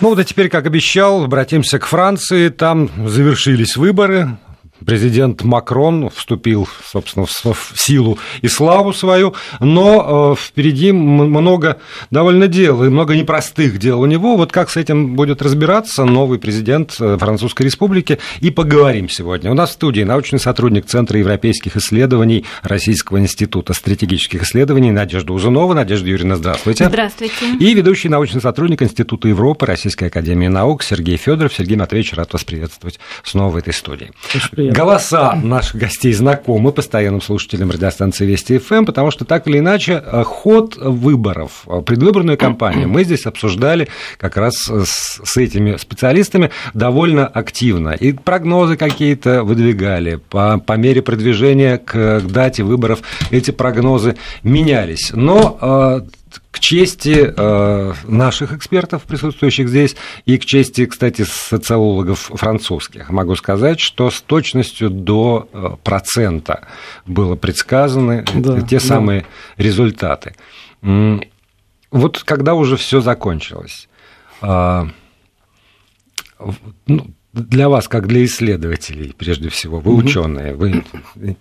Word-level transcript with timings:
Ну 0.00 0.10
вот 0.10 0.18
а 0.18 0.24
теперь, 0.24 0.48
как 0.48 0.66
обещал, 0.66 1.24
обратимся 1.24 1.78
к 1.78 1.86
Франции. 1.86 2.48
Там 2.48 2.90
завершились 3.08 3.76
выборы 3.76 4.36
президент 4.84 5.42
Макрон 5.42 6.10
вступил, 6.10 6.68
собственно, 6.84 7.26
в 7.26 7.72
силу 7.74 8.18
и 8.42 8.48
славу 8.48 8.92
свою, 8.92 9.34
но 9.60 10.34
э, 10.36 10.40
впереди 10.40 10.92
много 10.92 11.78
довольно 12.10 12.46
дел 12.46 12.84
и 12.84 12.88
много 12.88 13.14
непростых 13.16 13.78
дел 13.78 14.00
у 14.00 14.06
него. 14.06 14.36
Вот 14.36 14.52
как 14.52 14.70
с 14.70 14.76
этим 14.76 15.14
будет 15.16 15.42
разбираться 15.42 16.04
новый 16.04 16.38
президент 16.38 16.96
э, 17.00 17.16
Французской 17.18 17.62
Республики, 17.62 18.18
и 18.40 18.50
поговорим 18.50 19.08
сегодня. 19.08 19.50
У 19.50 19.54
нас 19.54 19.70
в 19.70 19.72
студии 19.74 20.02
научный 20.02 20.38
сотрудник 20.38 20.86
Центра 20.86 21.18
европейских 21.18 21.76
исследований 21.76 22.44
Российского 22.62 23.18
института 23.18 23.72
стратегических 23.72 24.42
исследований 24.42 24.90
Надежда 24.90 25.32
Узунова. 25.32 25.74
Надежда 25.74 26.08
Юрьевна, 26.08 26.36
здравствуйте. 26.36 26.88
Здравствуйте. 26.88 27.34
И 27.60 27.74
ведущий 27.74 28.08
научный 28.08 28.40
сотрудник 28.40 28.82
Института 28.82 29.28
Европы 29.28 29.66
Российской 29.66 30.08
Академии 30.08 30.48
Наук 30.48 30.82
Сергей 30.82 31.16
Федоров. 31.16 31.54
Сергей 31.54 31.76
Матвеевич, 31.76 32.14
рад 32.14 32.32
вас 32.32 32.44
приветствовать 32.44 32.98
снова 33.24 33.50
в 33.50 33.56
этой 33.56 33.72
студии. 33.72 34.10
Голоса 34.72 35.34
наших 35.34 35.76
гостей 35.76 36.12
знакомы 36.12 36.72
постоянным 36.72 37.20
слушателям 37.20 37.70
радиостанции 37.70 38.26
Вести 38.26 38.58
ФМ, 38.58 38.84
потому 38.84 39.10
что 39.10 39.24
так 39.24 39.46
или 39.48 39.58
иначе 39.58 40.02
э, 40.04 40.24
ход 40.24 40.76
выборов, 40.76 41.64
э, 41.66 41.80
предвыборную 41.80 42.38
кампанию 42.38 42.88
мы 42.88 43.04
здесь 43.04 43.26
обсуждали 43.26 43.88
как 44.18 44.36
раз 44.36 44.56
с 44.56 45.36
этими 45.36 45.76
специалистами 45.76 46.50
довольно 46.74 47.26
активно. 47.26 47.90
И 47.90 48.12
прогнозы 48.12 48.76
какие-то 48.76 49.44
выдвигали. 49.44 50.16
По, 50.16 50.58
по 50.58 50.72
мере 50.74 51.02
продвижения 51.02 51.78
к 51.78 52.20
дате 52.20 52.62
выборов 52.62 53.00
эти 53.30 53.50
прогнозы 53.50 54.16
менялись. 54.42 55.10
Но 55.12 55.58
э, 55.60 56.00
к 56.56 56.58
чести 56.58 57.34
э, 57.36 57.92
наших 58.04 58.52
экспертов, 58.52 59.02
присутствующих 59.02 59.68
здесь, 59.68 59.94
и 60.24 60.38
к 60.38 60.46
чести, 60.46 60.86
кстати, 60.86 61.20
социологов 61.22 62.30
французских, 62.32 63.10
могу 63.10 63.36
сказать, 63.36 63.78
что 63.78 64.10
с 64.10 64.22
точностью 64.22 64.88
до 64.88 65.50
э, 65.52 65.76
процента 65.84 66.66
было 67.04 67.36
предсказаны 67.36 68.24
да, 68.34 68.62
те 68.62 68.78
да. 68.78 68.80
самые 68.80 69.26
результаты. 69.58 70.34
Вот 71.90 72.22
когда 72.24 72.54
уже 72.54 72.78
все 72.78 73.02
закончилось, 73.02 73.88
ну, 74.40 74.80
для 77.36 77.68
вас, 77.68 77.86
как 77.86 78.06
для 78.06 78.24
исследователей, 78.24 79.14
прежде 79.16 79.50
всего, 79.50 79.78
вы 79.78 79.94
ученые, 79.94 80.54
вы 80.54 80.84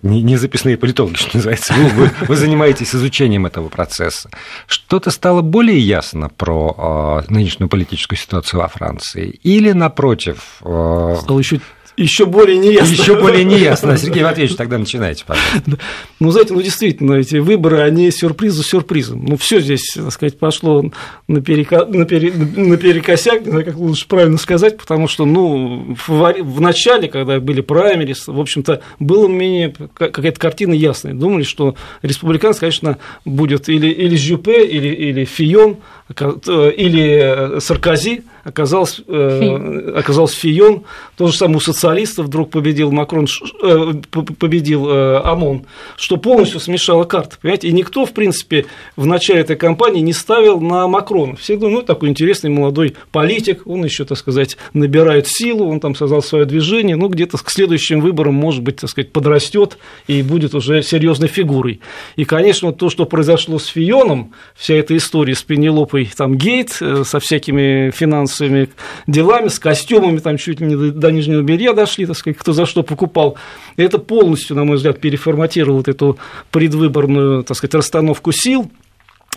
не 0.03 0.35
записные 0.35 0.77
политологи, 0.77 1.15
что 1.17 1.37
называется, 1.37 1.73
вы, 1.73 1.87
вы, 1.89 2.11
вы 2.27 2.35
занимаетесь 2.35 2.93
изучением 2.93 3.45
этого 3.45 3.69
процесса. 3.69 4.29
Что-то 4.67 5.09
стало 5.09 5.41
более 5.41 5.79
ясно 5.79 6.29
про 6.29 7.23
э, 7.27 7.33
нынешнюю 7.33 7.69
политическую 7.69 8.19
ситуацию 8.19 8.59
во 8.59 8.67
Франции? 8.67 9.39
Или, 9.43 9.71
напротив... 9.71 10.57
Э... 10.63 11.15
Стало 11.21 11.39
еще 11.39 11.61
еще 11.97 12.25
более 12.25 12.57
неясно. 12.57 12.91
Еще 12.91 13.19
более 13.19 13.43
неясно. 13.45 13.97
Сергей 13.97 14.23
Матвеевич, 14.23 14.55
тогда 14.55 14.77
начинайте, 14.77 15.23
пожалуйста. 15.25 15.79
Ну, 16.19 16.31
знаете, 16.31 16.53
ну, 16.53 16.61
действительно, 16.61 17.13
эти 17.13 17.37
выборы, 17.37 17.81
они 17.81 18.11
сюрприз 18.11 18.53
за 18.53 18.63
сюрпризом. 18.63 19.25
Ну, 19.25 19.37
все 19.37 19.59
здесь, 19.61 19.93
так 19.95 20.11
сказать, 20.11 20.37
пошло 20.37 20.83
наперека... 21.27 21.85
напер... 21.85 22.33
наперекосяк, 22.55 23.45
не 23.45 23.51
знаю, 23.51 23.65
как 23.65 23.75
лучше 23.75 24.07
правильно 24.07 24.37
сказать, 24.37 24.77
потому 24.77 25.07
что, 25.07 25.25
ну, 25.25 25.95
в, 26.07 26.33
в 26.41 26.61
начале, 26.61 27.07
когда 27.07 27.39
были 27.39 27.61
праймерис, 27.61 28.27
в 28.27 28.39
общем-то, 28.39 28.81
было 28.99 29.27
менее 29.27 29.73
какая-то 29.93 30.39
картина 30.39 30.73
ясная. 30.73 31.13
Думали, 31.13 31.43
что 31.43 31.75
республиканцы, 32.01 32.59
конечно, 32.59 32.97
будет 33.23 33.69
или, 33.69 33.87
или 33.87 34.15
Жюпе, 34.15 34.65
или, 34.65 34.89
или 34.89 35.25
Фион, 35.25 35.77
или 36.09 37.59
Саркози, 37.59 38.23
оказался, 38.45 39.01
э, 39.07 39.93
оказался 39.97 40.37
Фион, 40.37 40.83
то 41.17 41.27
же 41.27 41.33
самое 41.33 41.57
у 41.57 41.59
социалистов 41.59 42.27
вдруг 42.27 42.51
победил 42.51 42.91
Макрон, 42.91 43.25
э, 43.63 43.93
победил 44.39 44.87
э, 44.87 45.17
ОМОН, 45.23 45.65
что 45.97 46.17
полностью 46.17 46.59
смешало 46.59 47.05
карты, 47.05 47.37
понимаете, 47.41 47.69
и 47.69 47.73
никто, 47.73 48.05
в 48.05 48.13
принципе, 48.13 48.67
в 48.95 49.07
начале 49.07 49.41
этой 49.41 49.55
кампании 49.55 50.01
не 50.01 50.13
ставил 50.13 50.61
на 50.61 50.87
Макрона, 50.87 51.35
все 51.35 51.57
думали, 51.57 51.75
ну, 51.77 51.81
такой 51.81 52.09
интересный 52.09 52.51
молодой 52.51 52.95
политик, 53.11 53.63
он 53.65 53.83
еще, 53.83 54.05
так 54.05 54.19
сказать, 54.19 54.57
набирает 54.73 55.27
силу, 55.27 55.67
он 55.67 55.79
там 55.79 55.95
создал 55.95 56.21
свое 56.21 56.45
движение, 56.45 56.95
ну, 56.95 57.07
где-то 57.07 57.37
к 57.37 57.49
следующим 57.49 57.99
выборам, 57.99 58.35
может 58.35 58.61
быть, 58.61 58.75
так 58.75 58.91
сказать, 58.91 59.11
подрастет 59.11 59.79
и 60.05 60.21
будет 60.21 60.53
уже 60.53 60.83
серьезной 60.83 61.29
фигурой. 61.29 61.81
И, 62.15 62.25
конечно, 62.25 62.71
то, 62.71 62.91
что 62.91 63.05
произошло 63.05 63.57
с 63.57 63.65
Фионом, 63.65 64.33
вся 64.53 64.75
эта 64.75 64.95
история 64.95 65.33
с 65.33 65.41
Пенелопой, 65.41 65.94
там, 66.03 66.37
Гейт, 66.37 66.77
э, 66.81 67.03
со 67.05 67.19
всякими 67.19 67.91
финансовыми 67.91 68.69
делами, 69.07 69.47
с 69.47 69.59
костюмами, 69.59 70.17
там 70.17 70.37
чуть 70.37 70.59
ли 70.59 70.67
не 70.67 70.75
до, 70.75 70.91
до 70.91 71.11
нижнего 71.11 71.41
белья 71.41 71.73
дошли, 71.73 72.05
так 72.05 72.17
сказать, 72.17 72.37
кто 72.37 72.51
за 72.51 72.65
что 72.65 72.83
покупал. 72.83 73.37
И 73.77 73.83
это 73.83 73.97
полностью, 73.97 74.55
на 74.55 74.65
мой 74.65 74.75
взгляд, 74.75 74.99
переформатировало 74.99 75.77
вот 75.77 75.87
эту 75.87 76.17
предвыборную, 76.51 77.43
так 77.43 77.55
сказать, 77.55 77.75
расстановку 77.75 78.31
сил 78.31 78.69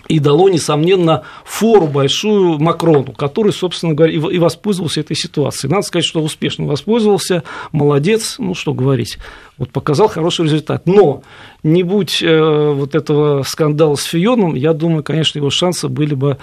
и 0.09 0.21
дало, 0.21 0.49
несомненно, 0.49 1.25
фору 1.45 1.87
большую 1.87 2.59
Макрону, 2.59 3.13
который, 3.13 3.53
собственно 3.53 3.95
говоря, 3.95 4.13
и 4.13 4.39
воспользовался 4.39 5.01
этой 5.01 5.17
ситуацией. 5.17 5.71
Надо 5.71 5.83
сказать, 5.83 6.07
что 6.07 6.23
успешно 6.23 6.67
воспользовался, 6.67 7.43
молодец, 7.73 8.37
ну 8.39 8.55
что 8.55 8.73
говорить, 8.73 9.19
вот 9.59 9.71
показал 9.71 10.09
хороший 10.09 10.47
результат. 10.47 10.87
Но 10.87 11.23
не 11.63 11.83
будь 11.83 12.23
э, 12.23 12.73
вот 12.73 12.95
этого 12.95 13.43
скандала 13.43 13.97
с 13.97 14.05
Фионом, 14.05 14.55
я 14.55 14.73
думаю, 14.73 15.03
конечно, 15.03 15.39
его 15.39 15.51
шансы 15.51 15.89
были 15.89 16.15
бы 16.15 16.39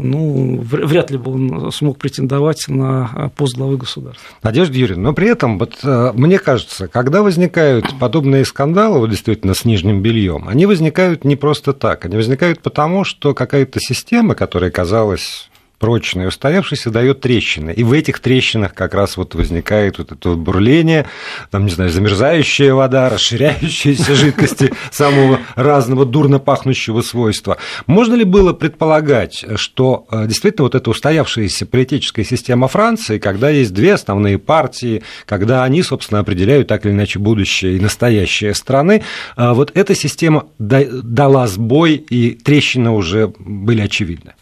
ну, 0.00 0.60
вряд 0.60 1.10
ли 1.10 1.18
бы 1.18 1.32
он 1.32 1.72
смог 1.72 1.98
претендовать 1.98 2.66
на 2.68 3.32
пост 3.36 3.56
главы 3.56 3.76
государства. 3.78 4.24
Надежда 4.42 4.78
Юрьевна, 4.78 5.08
но 5.08 5.12
при 5.12 5.28
этом, 5.28 5.58
вот, 5.58 5.78
э, 5.82 6.12
мне 6.14 6.38
кажется, 6.38 6.86
когда 6.86 7.22
возникают 7.22 7.98
подобные 7.98 8.44
скандалы, 8.44 9.00
вот, 9.00 9.10
действительно, 9.10 9.54
с 9.54 9.64
нижним 9.64 10.00
бельем, 10.00 10.48
они 10.48 10.66
возникают 10.66 11.24
не 11.24 11.34
просто 11.34 11.72
так, 11.72 12.04
они 12.04 12.16
возникают 12.16 12.60
потому, 12.60 13.04
что 13.04 13.34
какая-то 13.34 13.80
система, 13.80 14.34
которая 14.34 14.70
казалась 14.70 15.47
прочный, 15.78 16.26
устоявшийся, 16.26 16.90
дает 16.90 17.20
трещины. 17.20 17.70
И 17.70 17.84
в 17.84 17.92
этих 17.92 18.20
трещинах 18.20 18.74
как 18.74 18.94
раз 18.94 19.16
вот 19.16 19.34
возникает 19.34 19.98
вот 19.98 20.12
это 20.12 20.34
бурление, 20.34 21.06
там, 21.50 21.64
не 21.64 21.70
знаю, 21.70 21.90
замерзающая 21.90 22.74
вода, 22.74 23.08
расширяющиеся 23.08 24.14
жидкости 24.14 24.72
самого 24.90 25.40
разного 25.54 26.04
дурно 26.04 26.38
пахнущего 26.38 27.02
свойства. 27.02 27.58
Можно 27.86 28.14
ли 28.14 28.24
было 28.24 28.52
предполагать, 28.52 29.44
что 29.56 30.06
э, 30.10 30.26
действительно 30.26 30.64
вот 30.64 30.74
эта 30.74 30.90
устоявшаяся 30.90 31.66
политическая 31.66 32.24
система 32.24 32.68
Франции, 32.68 33.18
когда 33.18 33.50
есть 33.50 33.72
две 33.72 33.94
основные 33.94 34.38
партии, 34.38 35.02
когда 35.26 35.64
они, 35.64 35.82
собственно, 35.82 36.20
определяют 36.20 36.68
так 36.68 36.84
или 36.86 36.92
иначе 36.92 37.18
будущее 37.18 37.76
и 37.76 37.80
настоящее 37.80 38.54
страны, 38.54 39.02
э, 39.36 39.52
вот 39.52 39.70
эта 39.74 39.94
система 39.94 40.46
дала 40.58 41.46
сбой, 41.46 41.94
и 41.94 42.30
трещины 42.30 42.90
уже 42.90 43.32
были 43.38 43.82
очевидны? 43.82 44.34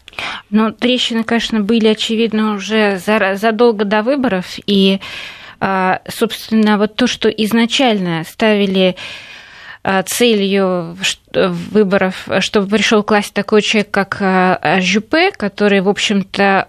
Ну, 0.49 0.71
трещины, 0.71 1.23
конечно, 1.23 1.61
были 1.61 1.87
очевидны 1.87 2.55
уже 2.55 2.99
задолго 2.99 3.85
до 3.85 4.01
выборов, 4.03 4.57
и, 4.65 4.99
а, 5.59 6.01
собственно, 6.07 6.77
вот 6.77 6.95
то, 6.95 7.07
что 7.07 7.29
изначально 7.29 8.23
ставили 8.23 8.95
а, 9.83 10.03
целью 10.03 10.97
выборов, 11.33 12.27
чтобы 12.39 12.67
пришел 12.67 13.03
к 13.03 13.11
власти 13.11 13.33
такой 13.33 13.61
человек, 13.61 13.91
как 13.91 14.17
а, 14.19 14.79
Жюпе, 14.81 15.31
который, 15.31 15.81
в 15.81 15.89
общем-то, 15.89 16.67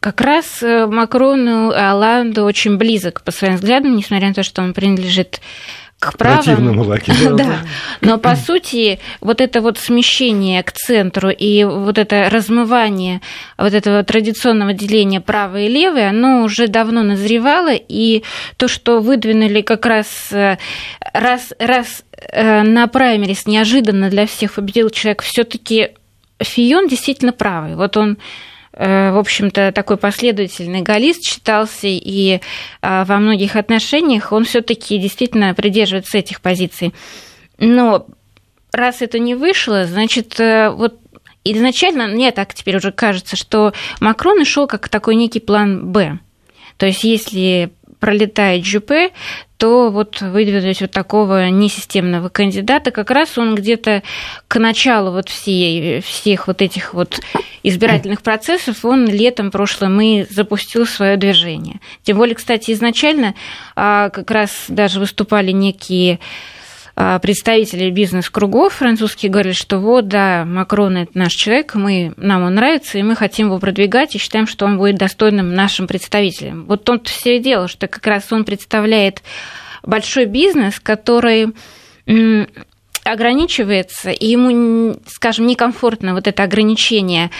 как 0.00 0.20
раз 0.20 0.62
э, 0.62 0.86
Макрону 0.86 1.70
и 1.70 1.76
Оланду 1.76 2.44
очень 2.44 2.76
близок 2.76 3.22
по 3.22 3.30
своим 3.30 3.54
взглядам, 3.54 3.96
несмотря 3.96 4.28
на 4.28 4.34
то, 4.34 4.42
что 4.42 4.60
он 4.60 4.74
принадлежит 4.74 5.40
к 6.02 6.18
правым. 6.18 6.80
лагерю. 6.80 7.36
Да. 7.36 7.58
Но 8.00 8.18
по 8.18 8.34
сути 8.34 8.98
вот 9.20 9.40
это 9.40 9.60
вот 9.60 9.78
смещение 9.78 10.64
к 10.64 10.72
центру 10.72 11.30
и 11.30 11.62
вот 11.62 11.96
это 11.96 12.28
размывание 12.28 13.20
вот 13.56 13.72
этого 13.72 14.02
традиционного 14.02 14.72
деления 14.72 15.20
правое 15.20 15.66
и 15.66 15.68
левое, 15.68 16.10
оно 16.10 16.42
уже 16.42 16.66
давно 16.66 17.04
назревало, 17.04 17.72
и 17.72 18.24
то, 18.56 18.66
что 18.66 18.98
выдвинули 18.98 19.60
как 19.62 19.86
раз 19.86 20.32
э, 20.32 20.58
раз, 21.14 21.52
раз 21.60 22.02
э, 22.32 22.62
на 22.62 22.88
праймерис 22.88 23.46
неожиданно 23.46 24.10
для 24.10 24.26
всех 24.26 24.54
победил 24.54 24.90
человек, 24.90 25.22
все 25.22 25.44
таки 25.44 25.90
Фион 26.40 26.88
действительно 26.88 27.32
правый. 27.32 27.76
Вот 27.76 27.96
он 27.96 28.18
в 28.72 29.18
общем-то, 29.18 29.72
такой 29.72 29.98
последовательный 29.98 30.80
галлист 30.80 31.24
считался, 31.24 31.88
и 31.88 32.40
э, 32.80 33.04
во 33.04 33.18
многих 33.18 33.56
отношениях 33.56 34.32
он 34.32 34.44
все 34.44 34.62
таки 34.62 34.98
действительно 34.98 35.54
придерживается 35.54 36.18
этих 36.18 36.40
позиций. 36.40 36.94
Но 37.58 38.06
раз 38.72 39.02
это 39.02 39.18
не 39.18 39.34
вышло, 39.34 39.84
значит, 39.84 40.40
э, 40.40 40.70
вот 40.70 40.98
изначально, 41.44 42.06
мне 42.06 42.32
так 42.32 42.54
теперь 42.54 42.76
уже 42.76 42.92
кажется, 42.92 43.36
что 43.36 43.74
Макрон 44.00 44.40
и 44.40 44.44
шел 44.44 44.66
как 44.66 44.88
такой 44.88 45.16
некий 45.16 45.40
план 45.40 45.92
«Б». 45.92 46.18
То 46.78 46.86
есть, 46.86 47.04
если 47.04 47.72
пролетает 48.02 48.66
ЖП, 48.66 49.12
то 49.58 49.88
вот 49.92 50.20
выдвинуть 50.20 50.80
вот 50.80 50.90
такого 50.90 51.48
несистемного 51.50 52.30
кандидата, 52.30 52.90
как 52.90 53.12
раз 53.12 53.38
он 53.38 53.54
где-то 53.54 54.02
к 54.48 54.58
началу 54.58 55.12
вот 55.12 55.28
всей, 55.28 56.00
всех 56.00 56.48
вот 56.48 56.62
этих 56.62 56.94
вот 56.94 57.20
избирательных 57.62 58.22
процессов, 58.22 58.84
он 58.84 59.06
летом 59.06 59.52
прошлым 59.52 60.00
и 60.00 60.24
запустил 60.28 60.84
свое 60.84 61.16
движение. 61.16 61.78
Тем 62.02 62.16
более, 62.16 62.34
кстати, 62.34 62.72
изначально 62.72 63.36
а, 63.76 64.10
как 64.10 64.32
раз 64.32 64.64
даже 64.66 64.98
выступали 64.98 65.52
некие 65.52 66.18
представители 66.94 67.90
бизнес-кругов 67.90 68.74
французские 68.74 69.30
говорили, 69.30 69.54
что 69.54 69.78
вот, 69.78 70.08
да, 70.08 70.44
Макрон– 70.44 70.96
это 70.98 71.16
наш 71.16 71.32
человек, 71.32 71.74
мы, 71.74 72.12
нам 72.16 72.42
он 72.42 72.54
нравится, 72.54 72.98
и 72.98 73.02
мы 73.02 73.16
хотим 73.16 73.46
его 73.46 73.58
продвигать, 73.58 74.14
и 74.14 74.18
считаем, 74.18 74.46
что 74.46 74.66
он 74.66 74.78
будет 74.78 74.96
достойным 74.96 75.54
нашим 75.54 75.86
представителем. 75.86 76.66
Вот 76.66 76.82
в 76.82 76.84
том-то 76.84 77.10
все 77.10 77.36
и 77.38 77.40
дело, 77.40 77.68
что 77.68 77.88
как 77.88 78.06
раз 78.06 78.30
он 78.32 78.44
представляет 78.44 79.22
большой 79.82 80.26
бизнес, 80.26 80.80
который 80.80 81.54
ограничивается, 83.04 84.10
и 84.10 84.26
ему, 84.26 84.96
скажем, 85.06 85.46
некомфортно 85.46 86.14
вот 86.14 86.26
это 86.26 86.42
ограничение 86.42 87.30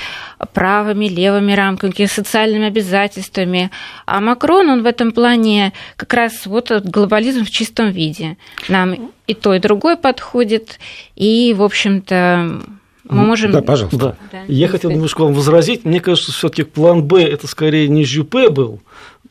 правыми, 0.52 1.06
левыми 1.06 1.52
рамками, 1.52 2.06
социальными 2.06 2.66
обязательствами. 2.66 3.70
А 4.06 4.20
Макрон, 4.20 4.68
он 4.68 4.82
в 4.82 4.86
этом 4.86 5.12
плане 5.12 5.72
как 5.96 6.12
раз 6.14 6.46
вот 6.46 6.70
глобализм 6.70 7.44
в 7.44 7.50
чистом 7.50 7.90
виде. 7.90 8.36
Нам 8.68 9.12
и 9.26 9.34
то, 9.34 9.54
и 9.54 9.60
другое 9.60 9.96
подходит, 9.96 10.78
и, 11.14 11.54
в 11.56 11.62
общем-то, 11.62 12.62
мы 13.04 13.24
можем... 13.24 13.52
Да, 13.52 13.62
пожалуйста. 13.62 13.98
Да. 13.98 14.16
Да, 14.32 14.38
Я 14.48 14.68
хотел 14.68 14.90
немножко 14.90 15.22
вам 15.22 15.34
возразить. 15.34 15.84
Мне 15.84 16.00
кажется, 16.00 16.32
все 16.32 16.48
таки 16.48 16.62
план 16.62 17.02
«Б»– 17.02 17.22
это 17.22 17.46
скорее 17.46 17.88
не 17.88 18.04
Жюпе 18.04 18.48
был, 18.48 18.80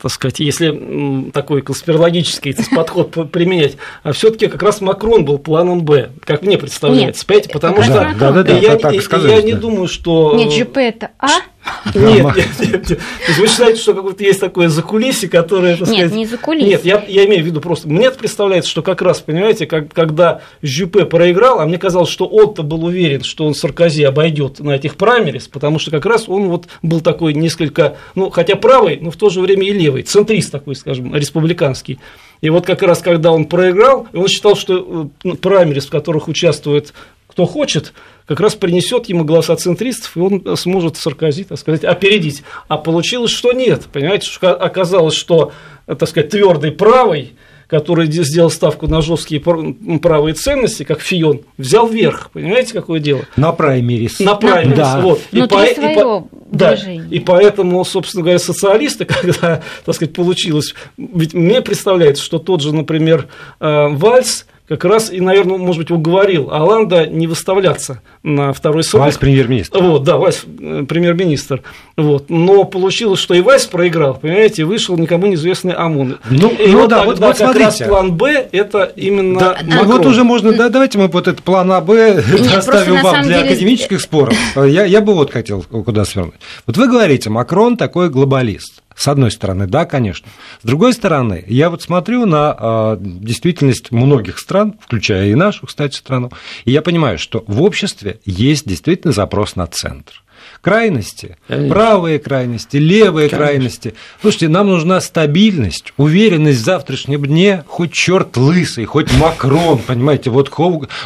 так 0.02 0.12
сказать, 0.12 0.40
если 0.40 1.32
такой 1.32 1.62
конспирологический 1.62 2.56
подход 2.76 3.12
применять, 3.32 3.78
а 4.04 4.14
все-таки 4.14 4.48
как 4.48 4.64
раз 4.64 4.82
Макрон 4.82 5.26
был 5.26 5.38
планом 5.38 5.84
Б, 5.84 6.12
как 6.24 6.42
мне 6.42 6.58
представляется, 6.58 7.26
понимаете, 7.26 7.50
потому 7.50 7.82
что 7.84 7.94
да, 8.20 8.32
да, 8.32 8.44
да, 8.44 8.58
я, 8.58 8.78
так 8.78 8.94
я, 8.94 9.36
я 9.36 9.42
не 9.42 9.54
думаю, 9.54 9.88
что... 9.88 10.36
Нет, 10.36 10.52
ЖП 10.52 10.78
это 10.78 11.12
А, 11.20 11.30
нет, 11.96 12.36
нет, 12.36 12.50
нет, 12.60 12.72
нет. 12.72 12.88
То 12.88 13.28
есть 13.28 13.40
вы 13.40 13.48
считаете, 13.48 13.80
что 13.80 13.94
какое-то 13.94 14.24
есть 14.24 14.40
такое 14.40 14.70
закулисье, 14.70 15.30
которое, 15.30 15.78
так 15.78 15.88
сказать... 15.88 16.06
Нет, 16.06 16.14
не 16.14 16.26
закулисье. 16.26 16.70
Нет, 16.70 16.86
я, 16.86 17.04
я 17.08 17.26
имею 17.26 17.44
в 17.44 17.46
виду 17.46 17.62
просто... 17.62 17.88
Мне 17.88 18.12
представляется, 18.12 18.70
что 18.70 18.82
как 18.82 19.02
раз, 19.02 19.22
понимаете, 19.22 19.66
как, 19.66 19.94
когда 19.94 20.42
Жюпе 20.62 21.06
проиграл, 21.06 21.60
а 21.60 21.66
мне 21.66 21.78
казалось, 21.78 22.10
что 22.10 22.26
он-то 22.26 22.64
был 22.64 22.86
уверен, 22.86 23.24
что 23.24 23.46
он 23.46 23.56
Саркози 23.56 24.04
обойдет 24.04 24.60
на 24.60 24.72
этих 24.72 24.96
праймерис, 24.96 25.48
потому 25.48 25.80
что 25.80 25.92
как 25.92 26.06
раз 26.06 26.28
он 26.28 26.50
вот 26.50 26.68
был 26.82 27.02
такой 27.02 27.34
несколько, 27.34 27.98
ну, 28.16 28.30
хотя 28.30 28.56
правый, 28.56 29.00
но 29.02 29.12
в 29.12 29.16
то 29.16 29.30
же 29.30 29.42
время 29.42 29.68
и 29.68 29.74
левый, 29.74 30.04
центрист 30.04 30.52
такой, 30.52 30.76
скажем, 30.76 31.16
республиканский. 31.16 32.00
И 32.42 32.50
вот 32.50 32.66
как 32.66 32.82
раз, 32.82 33.00
когда 33.02 33.32
он 33.32 33.46
проиграл, 33.46 34.08
он 34.14 34.28
считал, 34.28 34.56
что 34.56 35.12
э, 35.24 35.30
праймерис, 35.36 35.86
в 35.86 35.92
которых 35.92 36.28
участвует 36.28 36.94
кто 37.32 37.46
хочет, 37.46 37.94
как 38.26 38.42
раз 38.42 38.56
принесет 38.56 39.08
ему 39.08 39.24
голоса 39.24 39.56
центристов, 39.56 40.18
и 40.18 40.20
он 40.20 40.58
сможет 40.58 40.98
Саркози, 40.98 41.46
так 41.46 41.58
сказать, 41.58 41.86
опередить. 41.86 42.44
А 42.68 42.78
получилось, 42.78 43.32
что 43.32 43.54
нет. 43.54 43.84
Понимаете, 43.92 44.28
что 44.28 44.54
оказалось, 44.54 45.16
что, 45.16 45.54
так 45.86 46.10
сказать, 46.10 46.30
твердый 46.30 46.72
правый, 46.72 47.34
который 47.68 48.12
сделал 48.12 48.50
ставку 48.50 48.88
на 48.88 49.02
жесткие 49.02 49.40
правые 49.40 50.34
ценности, 50.34 50.84
как 50.84 51.00
Фион, 51.00 51.42
взял 51.58 51.88
верх. 51.88 52.30
Понимаете, 52.34 52.74
какое 52.74 53.00
дело? 53.00 53.22
На 53.38 53.54
праймерис. 53.54 54.20
На 54.20 54.36
праймерис, 54.36 54.78
да. 54.78 55.00
вот. 55.00 55.22
И, 55.32 55.42
по, 55.44 55.64
и, 55.64 55.96
по, 55.96 56.28
да, 56.52 56.74
и 56.74 57.20
поэтому, 57.20 57.86
собственно 57.86 58.24
говоря, 58.24 58.40
социалисты, 58.40 59.06
когда, 59.06 59.62
так 59.86 59.96
сказать, 59.96 60.14
получилось, 60.14 60.76
ведь 60.98 61.34
мне 61.34 61.62
представляется, 61.62 62.22
что 62.22 62.40
тот 62.40 62.62
же, 62.62 62.76
например, 62.76 63.30
э, 63.62 63.88
Вальс, 63.88 64.46
как 64.72 64.86
раз 64.86 65.12
и, 65.12 65.20
наверное, 65.20 65.58
может 65.58 65.82
быть, 65.82 65.92
уговорил 65.92 66.50
Аланда 66.50 67.06
не 67.06 67.28
выставляться 67.28 68.02
на 68.24 68.54
второй 68.54 68.86
срок. 68.86 69.02
Вайс 69.02 69.18
премьер-министр. 69.18 69.78
Вот, 69.84 70.04
да, 70.04 70.16
Вайс 70.16 70.46
э, 70.46 70.86
премьер-министр. 70.88 71.62
Вот. 71.98 72.30
Но 72.30 72.64
получилось, 72.64 73.20
что 73.20 73.34
и 73.34 73.42
Вайс 73.42 73.66
проиграл, 73.66 74.14
понимаете, 74.14 74.64
вышел 74.64 74.98
никому 74.98 75.28
неизвестный 75.28 75.74
ОМОН. 75.74 76.20
Ну, 76.30 76.50
и 76.52 76.68
ну 76.68 76.82
вот 76.84 76.90
да, 76.90 77.04
вот, 77.04 77.20
вот 77.20 77.28
как 77.28 77.38
смотрите. 77.38 77.66
раз 77.66 77.82
план 77.82 78.14
Б– 78.14 78.48
это 78.54 78.84
именно 78.96 79.38
да, 79.38 79.58
Макрон. 79.62 79.88
Вот 79.88 80.06
уже 80.06 80.24
можно, 80.24 80.54
да, 80.54 80.70
давайте 80.70 80.98
мы 80.98 81.08
вот 81.10 81.28
этот 81.28 81.44
план 81.44 81.70
А, 81.74 81.82
Б 81.82 82.24
оставим 82.56 83.02
вам 83.02 83.24
для 83.24 83.40
деле... 83.40 83.50
академических 83.50 84.00
споров. 84.00 84.34
Я, 84.56 84.86
я 84.86 85.02
бы 85.02 85.14
вот 85.14 85.34
хотел 85.34 85.64
куда 85.64 86.06
свернуть. 86.06 86.36
Вот 86.66 86.78
вы 86.78 86.88
говорите, 86.88 87.30
Макрон 87.30 87.76
такой 87.76 88.10
глобалист. 88.10 88.81
С 88.96 89.08
одной 89.08 89.32
стороны, 89.32 89.68
да, 89.68 89.86
конечно. 89.86 90.28
С 90.62 90.66
другой 90.66 90.94
стороны, 90.94 91.44
я 91.48 91.70
вот 91.70 91.82
смотрю 91.82 92.26
на 92.26 92.56
э, 92.58 92.98
действительность 93.00 93.92
многих 93.92 94.38
стран, 94.38 94.76
включая 94.82 95.30
и 95.30 95.36
нашу, 95.36 95.68
кстати, 95.68 95.96
страну, 95.96 96.32
и 96.66 96.72
я 96.72 96.82
понимаю, 96.82 97.18
что 97.18 97.44
в 97.48 97.62
обществе 97.62 98.20
есть 98.26 98.68
действительно 98.68 99.14
запрос 99.14 99.56
на 99.56 99.68
центр 99.68 100.24
крайности, 100.62 101.38
Конечно. 101.48 101.74
правые 101.74 102.20
крайности, 102.20 102.78
левые 102.78 103.30
Конечно. 103.30 103.38
крайности. 103.38 103.94
Слушайте, 104.22 104.48
нам 104.48 104.68
нужна 104.68 105.02
стабильность, 105.02 105.94
уверенность 105.98 106.60
в 106.60 106.64
завтрашнем 106.64 107.26
дне, 107.26 107.64
хоть 107.68 107.92
черт 107.92 108.38
лысый, 108.38 108.86
хоть 108.86 109.12
Макрон, 109.18 109.80
понимаете, 109.80 110.30
вот 110.30 110.52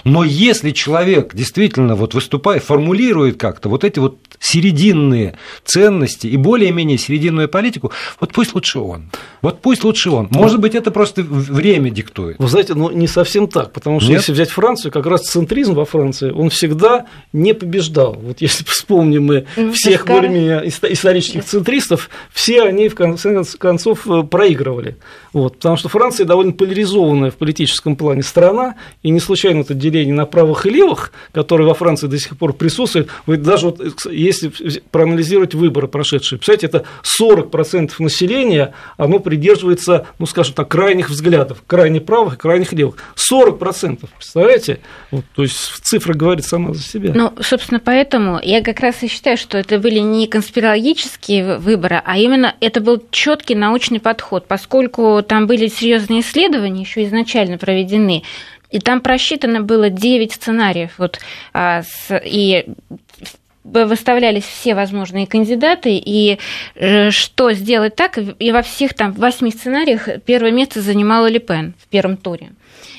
но 0.04 0.24
если 0.24 0.72
человек 0.72 1.34
действительно 1.34 1.96
вот 1.96 2.14
выступает, 2.14 2.64
формулирует 2.64 3.38
как-то 3.38 3.70
вот 3.70 3.84
эти 3.84 4.00
вот 4.00 4.18
серединные 4.40 5.38
ценности 5.64 6.28
и 6.28 6.36
более-менее 6.38 6.98
серединную 6.98 7.48
политику, 7.48 7.92
вот 8.20 8.34
пусть 8.34 8.54
лучше 8.54 8.80
он. 8.80 9.10
Вот 9.42 9.62
пусть 9.62 9.84
лучше 9.84 10.10
он. 10.10 10.28
Может 10.32 10.60
быть, 10.60 10.76
это 10.76 10.92
просто 10.92 11.24
время 11.24 11.90
диктует. 11.90 12.38
Вы 12.40 12.48
знаете, 12.48 12.74
ну 12.74 12.92
не 12.92 13.08
совсем 13.08 13.48
так, 13.48 13.72
потому 13.72 14.00
что 14.00 14.10
Нет? 14.10 14.20
если 14.20 14.34
взять 14.34 14.50
Францию, 14.50 14.92
как 14.92 15.06
раз 15.06 15.22
центризм 15.22 15.74
во 15.74 15.86
Франции, 15.86 16.32
он 16.32 16.50
всегда 16.50 17.06
не 17.32 17.54
побеждал. 17.54 18.14
Вот 18.22 18.42
если 18.42 18.64
вспомним 18.68 19.26
мы 19.26 19.45
ну, 19.56 19.72
всех 19.74 20.06
более-менее 20.06 20.68
исторических 20.68 21.44
центристов, 21.46 22.10
все 22.32 22.64
они 22.64 22.90
в 22.90 22.96
конце 22.96 23.44
концов 23.58 24.08
э, 24.08 24.24
проигрывали. 24.24 24.98
Вот, 25.34 25.58
потому 25.58 25.76
что 25.76 25.90
Франция 25.90 26.26
довольно 26.26 26.54
поляризованная 26.54 27.30
в 27.30 27.36
политическом 27.36 27.96
плане 27.98 28.24
страна, 28.24 28.76
и 29.04 29.10
не 29.10 29.20
случайно 29.20 29.62
это 29.62 29.74
деление 29.74 30.14
на 30.14 30.26
правых 30.26 30.66
и 30.66 30.70
левых, 30.70 31.12
которое 31.34 31.66
во 31.66 31.74
Франции 31.74 32.08
до 32.08 32.18
сих 32.18 32.38
пор 32.38 32.54
присутствует. 32.54 33.10
Вы 33.26 33.38
даже 33.38 33.66
вот, 33.66 33.82
если 34.10 34.52
проанализировать 34.92 35.54
выборы 35.54 35.88
прошедшие, 35.88 36.40
представляете, 36.40 36.68
это 36.68 36.86
40% 37.20 37.92
населения, 38.00 38.74
оно 38.98 39.20
придерживается, 39.20 40.08
ну, 40.20 40.26
скажем 40.26 40.54
так, 40.54 40.70
крайних 40.70 41.10
взглядов, 41.10 41.64
крайне 41.68 42.00
правых 42.00 42.36
и 42.36 42.38
крайних 42.38 42.72
левых. 42.72 42.96
40%, 43.16 44.08
представляете? 44.18 44.80
Вот, 45.12 45.26
то 45.36 45.42
есть 45.42 45.58
цифра 45.84 46.14
говорит 46.14 46.46
сама 46.46 46.74
за 46.74 46.82
себя. 46.82 47.12
Ну, 47.14 47.34
собственно, 47.42 47.82
поэтому 47.84 48.40
я 48.42 48.62
как 48.62 48.80
раз 48.80 49.04
и 49.04 49.08
считаю, 49.08 49.35
что 49.38 49.58
это 49.58 49.80
были 49.80 50.00
не 50.00 50.28
конспирологические 50.28 51.58
выборы, 51.58 52.02
а 52.04 52.18
именно 52.18 52.56
это 52.60 52.82
был 52.82 53.04
четкий 53.12 53.56
научный 53.56 54.00
подход, 54.00 54.48
поскольку 54.48 55.24
там 55.28 55.48
были 55.48 55.68
серьезные 55.68 56.22
исследования, 56.22 56.82
еще 56.82 57.04
изначально 57.04 57.58
проведены, 57.58 58.24
и 58.72 58.80
там 58.80 59.02
просчитано 59.02 59.62
было 59.62 59.90
9 59.90 60.34
сценариев. 60.34 60.96
Вот, 60.98 61.20
а, 61.54 61.84
и 62.24 62.66
выставлялись 63.64 64.44
все 64.44 64.76
возможные 64.76 65.28
кандидаты, 65.28 65.96
и 65.98 66.38
э, 66.76 67.10
что 67.10 67.52
сделать 67.52 67.96
так, 67.96 68.20
и 68.40 68.52
во 68.52 68.62
всех 68.62 68.94
там 68.94 69.12
восьми 69.14 69.52
сценариях 69.52 70.08
первое 70.26 70.52
место 70.52 70.82
занимала 70.82 71.28
Лепен 71.28 71.74
в 71.80 71.88
первом 71.88 72.18
туре. 72.18 72.52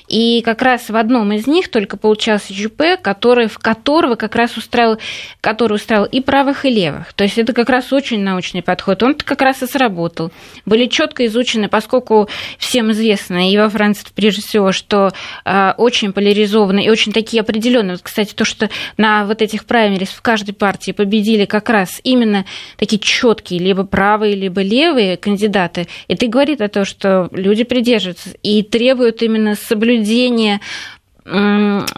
И 0.08 0.40
как 0.42 0.62
раз 0.62 0.88
в 0.88 0.96
одном 0.96 1.32
из 1.32 1.46
них 1.46 1.68
только 1.68 1.96
получался 1.96 2.54
ЖП, 2.54 3.00
который, 3.00 3.48
в 3.48 3.58
которого 3.58 4.14
как 4.14 4.36
раз 4.36 4.56
устраивал, 4.56 4.98
который 5.40 5.74
устраивал 5.74 6.06
и 6.06 6.20
правых, 6.20 6.64
и 6.64 6.70
левых. 6.70 7.12
То 7.14 7.24
есть 7.24 7.38
это 7.38 7.52
как 7.52 7.68
раз 7.68 7.92
очень 7.92 8.20
научный 8.20 8.62
подход. 8.62 9.02
Он 9.02 9.14
как 9.14 9.42
раз 9.42 9.62
и 9.62 9.66
сработал. 9.66 10.30
Были 10.64 10.86
четко 10.86 11.26
изучены, 11.26 11.68
поскольку 11.68 12.28
всем 12.58 12.92
известно, 12.92 13.50
и 13.50 13.56
во 13.56 13.68
Франции 13.68 14.06
прежде 14.14 14.42
всего, 14.42 14.72
что 14.72 15.10
э, 15.44 15.72
очень 15.76 16.12
поляризованно 16.12 16.80
и 16.80 16.90
очень 16.90 17.12
такие 17.12 17.40
определенные. 17.40 17.92
Вот, 17.92 18.02
кстати, 18.02 18.34
то, 18.34 18.44
что 18.44 18.70
на 18.96 19.24
вот 19.24 19.42
этих 19.42 19.64
праймерис 19.64 20.10
в 20.10 20.22
каждой 20.22 20.52
партии 20.52 20.92
победили 20.92 21.46
как 21.46 21.68
раз 21.68 22.00
именно 22.04 22.44
такие 22.76 22.98
четкие, 22.98 23.58
либо 23.58 23.84
правые, 23.84 24.36
либо 24.36 24.62
левые 24.62 25.16
кандидаты, 25.16 25.88
это 26.06 26.26
и 26.26 26.28
говорит 26.28 26.60
о 26.60 26.68
том, 26.68 26.84
что 26.84 27.28
люди 27.32 27.64
придерживаются 27.64 28.30
и 28.42 28.62
требуют 28.62 29.22
именно 29.22 29.54
соблюдения 29.54 29.95
соблюдение 29.96 30.60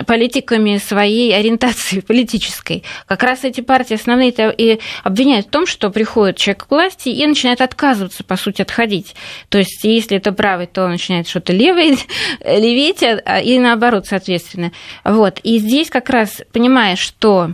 политиками 0.07 0.79
своей 0.79 1.37
ориентации 1.37 2.01
политической. 2.01 2.83
Как 3.07 3.23
раз 3.23 3.45
эти 3.45 3.61
партии 3.61 3.93
основные 3.93 4.33
и 4.57 4.81
обвиняют 5.05 5.49
в 5.49 5.51
том, 5.51 5.67
что 5.67 5.91
приходит 5.91 6.39
человек 6.39 6.65
к 6.65 6.71
власти 6.71 7.11
и 7.11 7.27
начинает 7.27 7.61
отказываться, 7.61 8.25
по 8.25 8.37
сути, 8.37 8.63
отходить. 8.63 9.15
То 9.51 9.59
есть, 9.59 9.85
если 9.85 10.17
это 10.17 10.33
правый, 10.33 10.67
то 10.67 10.85
он 10.85 10.93
начинает 10.93 11.29
что-то 11.29 11.53
левое, 11.53 11.99
леветь, 12.43 13.03
а, 13.03 13.41
и 13.41 13.59
наоборот, 13.59 14.07
соответственно. 14.07 14.73
Вот. 15.05 15.41
И 15.43 15.59
здесь 15.59 15.91
как 15.91 16.09
раз, 16.09 16.41
понимая, 16.51 16.97
что 16.97 17.51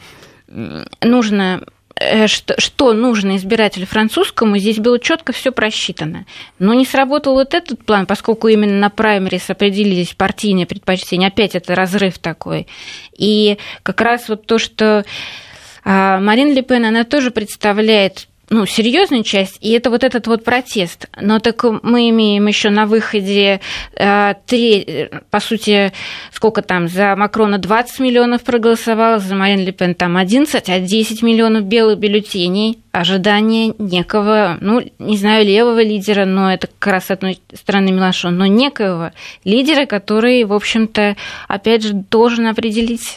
нужно 1.02 1.64
что, 2.26 2.60
что 2.60 2.92
нужно 2.92 3.36
избирателю 3.36 3.86
французскому, 3.86 4.58
здесь 4.58 4.78
было 4.78 4.98
четко 4.98 5.32
все 5.32 5.52
просчитано. 5.52 6.26
Но 6.58 6.74
не 6.74 6.84
сработал 6.84 7.34
вот 7.34 7.54
этот 7.54 7.84
план, 7.84 8.06
поскольку 8.06 8.48
именно 8.48 8.78
на 8.78 8.90
праймерис 8.90 9.50
определились 9.50 10.14
партийные 10.14 10.66
предпочтения. 10.66 11.28
Опять 11.28 11.54
это 11.54 11.74
разрыв 11.74 12.18
такой. 12.18 12.66
И 13.16 13.58
как 13.82 14.00
раз 14.00 14.28
вот 14.28 14.46
то, 14.46 14.58
что 14.58 15.04
а, 15.84 16.20
Марин 16.20 16.52
Ле 16.54 16.62
Пен, 16.62 16.84
она 16.84 17.04
тоже 17.04 17.30
представляет 17.30 18.28
ну, 18.50 18.66
серьезную 18.66 19.24
часть, 19.24 19.58
и 19.60 19.72
это 19.72 19.90
вот 19.90 20.04
этот 20.04 20.26
вот 20.26 20.44
протест. 20.44 21.08
Но 21.20 21.38
так 21.38 21.64
мы 21.82 22.10
имеем 22.10 22.46
еще 22.46 22.70
на 22.70 22.86
выходе 22.86 23.60
э, 23.96 24.34
три, 24.46 25.10
по 25.30 25.40
сути, 25.40 25.92
сколько 26.32 26.62
там, 26.62 26.88
за 26.88 27.16
Макрона 27.16 27.58
20 27.58 28.00
миллионов 28.00 28.42
проголосовало, 28.42 29.18
за 29.18 29.34
Марин 29.34 29.60
Ле 29.60 29.72
Пен 29.72 29.94
там 29.94 30.16
11, 30.16 30.68
а 30.68 30.80
10 30.80 31.22
миллионов 31.22 31.64
белых 31.64 31.98
бюллетеней 31.98 32.83
ожидание 32.94 33.74
некого, 33.78 34.56
ну, 34.60 34.80
не 35.00 35.16
знаю, 35.16 35.44
левого 35.44 35.82
лидера, 35.82 36.24
но 36.26 36.52
это 36.52 36.68
как 36.78 36.92
раз 36.92 37.06
с 37.06 37.10
одной 37.10 37.40
стороны 37.52 37.90
Милошон, 37.90 38.38
но 38.38 38.46
некого 38.46 39.12
лидера, 39.44 39.84
который, 39.86 40.44
в 40.44 40.52
общем-то, 40.52 41.16
опять 41.48 41.82
же, 41.82 41.92
должен 41.92 42.46
определить 42.46 43.16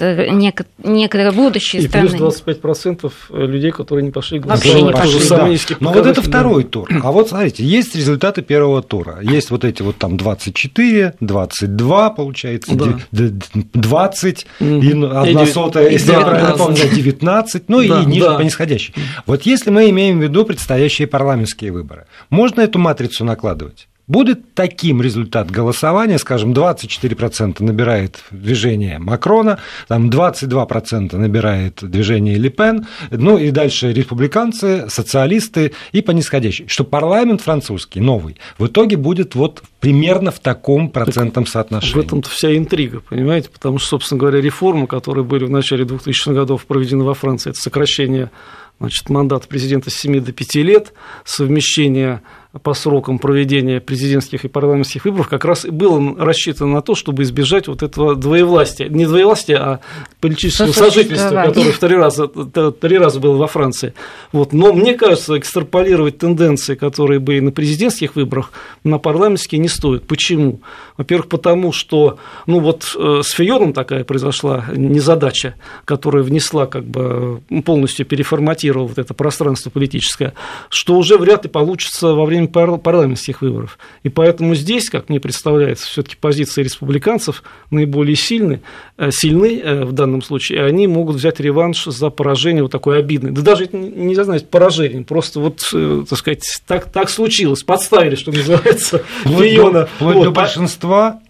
нек- 0.00 0.66
некое 0.82 1.30
будущее 1.30 1.82
и 1.82 1.86
страны. 1.86 2.06
И 2.06 2.16
плюс 2.16 2.42
25% 2.44 3.12
людей, 3.30 3.70
которые 3.70 4.04
не 4.04 4.10
пошли 4.10 4.40
голосовать. 4.40 4.82
Вообще 4.82 4.82
не 4.82 4.92
пошли. 4.92 5.28
Да. 5.28 5.76
Но 5.78 5.92
вот 5.92 6.06
это 6.06 6.20
второй 6.20 6.64
тур. 6.64 6.88
А 7.02 7.12
вот, 7.12 7.28
смотрите, 7.28 7.64
есть 7.64 7.94
результаты 7.94 8.42
первого 8.42 8.82
тура. 8.82 9.20
Есть 9.22 9.50
вот 9.50 9.64
эти 9.64 9.82
вот 9.82 9.98
там 9.98 10.16
24, 10.16 11.14
22, 11.20 12.10
получается, 12.10 12.74
да. 12.74 12.98
20, 13.12 14.46
mm-hmm. 14.58 14.80
и 14.80 15.30
одна 15.30 15.46
сотая, 15.46 15.90
если 15.90 16.10
я 16.10 16.22
правильно 16.22 16.56
помню, 16.56 16.88
19, 16.92 17.68
ну 17.68 17.86
да, 17.86 18.02
и 18.02 18.06
ниже 18.06 18.24
да. 18.24 18.34
по 18.36 18.40
нисходящей. 18.40 18.94
Вот 19.26 19.42
если 19.42 19.70
мы 19.70 19.90
имеем 19.90 20.18
в 20.18 20.22
виду 20.22 20.44
предстоящие 20.44 21.08
парламентские 21.08 21.72
выборы, 21.72 22.06
можно 22.30 22.60
эту 22.60 22.78
матрицу 22.78 23.24
накладывать? 23.24 23.88
Будет 24.08 24.54
таким 24.54 25.00
результат 25.00 25.50
голосования, 25.50 26.18
скажем, 26.18 26.52
24% 26.52 27.62
набирает 27.62 28.24
движение 28.32 28.98
Макрона, 28.98 29.60
там 29.86 30.10
22% 30.10 31.16
набирает 31.16 31.78
движение 31.82 32.36
Ле 32.36 32.50
Пен, 32.50 32.86
ну 33.10 33.38
и 33.38 33.52
дальше 33.52 33.92
республиканцы, 33.92 34.86
социалисты 34.88 35.72
и 35.92 36.02
по 36.02 36.10
нисходящей, 36.10 36.66
что 36.66 36.82
парламент 36.82 37.42
французский, 37.42 38.00
новый, 38.00 38.38
в 38.58 38.66
итоге 38.66 38.96
будет 38.96 39.36
вот 39.36 39.62
примерно 39.78 40.32
в 40.32 40.40
таком 40.40 40.90
процентном 40.90 41.46
соотношении. 41.46 41.94
В 41.94 42.04
этом-то 42.04 42.28
вся 42.28 42.56
интрига, 42.56 43.00
понимаете, 43.00 43.50
потому 43.50 43.78
что, 43.78 43.90
собственно 43.90 44.18
говоря, 44.18 44.40
реформы, 44.40 44.88
которые 44.88 45.24
были 45.24 45.44
в 45.44 45.50
начале 45.50 45.84
2000-х 45.84 46.32
годов 46.32 46.66
проведены 46.66 47.04
во 47.04 47.14
Франции, 47.14 47.50
это 47.50 47.60
сокращение 47.60 48.32
значит, 48.80 49.08
мандат 49.10 49.46
президента 49.46 49.90
с 49.90 49.94
7 49.94 50.20
до 50.20 50.32
5 50.32 50.54
лет, 50.56 50.92
совмещение 51.24 52.22
по 52.60 52.74
срокам 52.74 53.18
проведения 53.18 53.80
президентских 53.80 54.44
и 54.44 54.48
парламентских 54.48 55.06
выборов 55.06 55.28
как 55.28 55.46
раз 55.46 55.64
и 55.64 55.70
было 55.70 56.14
рассчитано 56.18 56.74
на 56.74 56.82
то, 56.82 56.94
чтобы 56.94 57.22
избежать 57.22 57.66
вот 57.66 57.82
этого 57.82 58.14
двоевластия. 58.14 58.88
Не 58.88 59.06
двоевластия, 59.06 59.58
а 59.58 59.80
политического 60.20 60.72
сожительства, 60.72 61.44
которое 61.46 61.72
три 61.72 61.96
раза, 61.96 62.28
три 62.28 62.98
раза 62.98 63.20
было 63.20 63.36
во 63.36 63.46
Франции. 63.46 63.94
Вот. 64.32 64.52
Но 64.52 64.74
мне 64.74 64.94
кажется, 64.94 65.38
экстраполировать 65.38 66.18
тенденции, 66.18 66.74
которые 66.74 67.20
были 67.20 67.40
на 67.40 67.52
президентских 67.52 68.16
выборах, 68.16 68.52
на 68.84 68.98
парламентские 68.98 69.58
не 69.58 69.68
стоит. 69.68 70.06
Почему? 70.06 70.60
Во-первых, 70.98 71.28
потому 71.28 71.72
что 71.72 72.18
ну 72.46 72.60
вот 72.60 72.94
э, 72.98 73.22
с 73.24 73.30
Фионом 73.30 73.72
такая 73.72 74.04
произошла 74.04 74.66
незадача, 74.74 75.54
которая 75.86 76.22
внесла, 76.22 76.66
как 76.66 76.84
бы 76.84 77.40
полностью 77.64 78.04
переформатировала 78.04 78.88
вот 78.88 78.98
это 78.98 79.14
пространство 79.14 79.70
политическое, 79.70 80.34
что 80.68 80.96
уже 80.96 81.16
вряд 81.16 81.44
ли 81.44 81.50
получится 81.50 82.08
во 82.08 82.26
время 82.26 82.41
время 82.46 82.78
парламентских 82.78 83.42
выборов. 83.42 83.78
И 84.02 84.08
поэтому 84.08 84.54
здесь, 84.54 84.90
как 84.90 85.08
мне 85.08 85.20
представляется, 85.20 85.86
все-таки 85.86 86.16
позиции 86.16 86.62
республиканцев 86.62 87.42
наиболее 87.70 88.16
сильны, 88.16 88.62
э, 88.98 89.10
сильны 89.10 89.60
э, 89.60 89.84
в 89.84 89.92
данном 89.92 90.22
случае, 90.22 90.58
и 90.58 90.62
они 90.62 90.86
могут 90.86 91.16
взять 91.16 91.40
реванш 91.40 91.84
за 91.84 92.10
поражение 92.10 92.62
вот 92.62 92.72
такое 92.72 92.98
обидное. 92.98 93.32
Да 93.32 93.42
даже 93.42 93.68
нельзя 93.72 94.24
знать 94.24 94.48
поражением, 94.48 95.04
просто 95.04 95.40
вот, 95.40 95.60
э, 95.72 96.04
так 96.08 96.18
сказать, 96.18 96.44
так, 96.66 96.90
так 96.90 97.10
случилось, 97.10 97.62
подставили, 97.62 98.14
что 98.16 98.32
называется. 98.32 99.02
Вплоть 99.24 99.88
вот, 100.00 100.24
до 100.24 100.30
большинства 100.30 101.20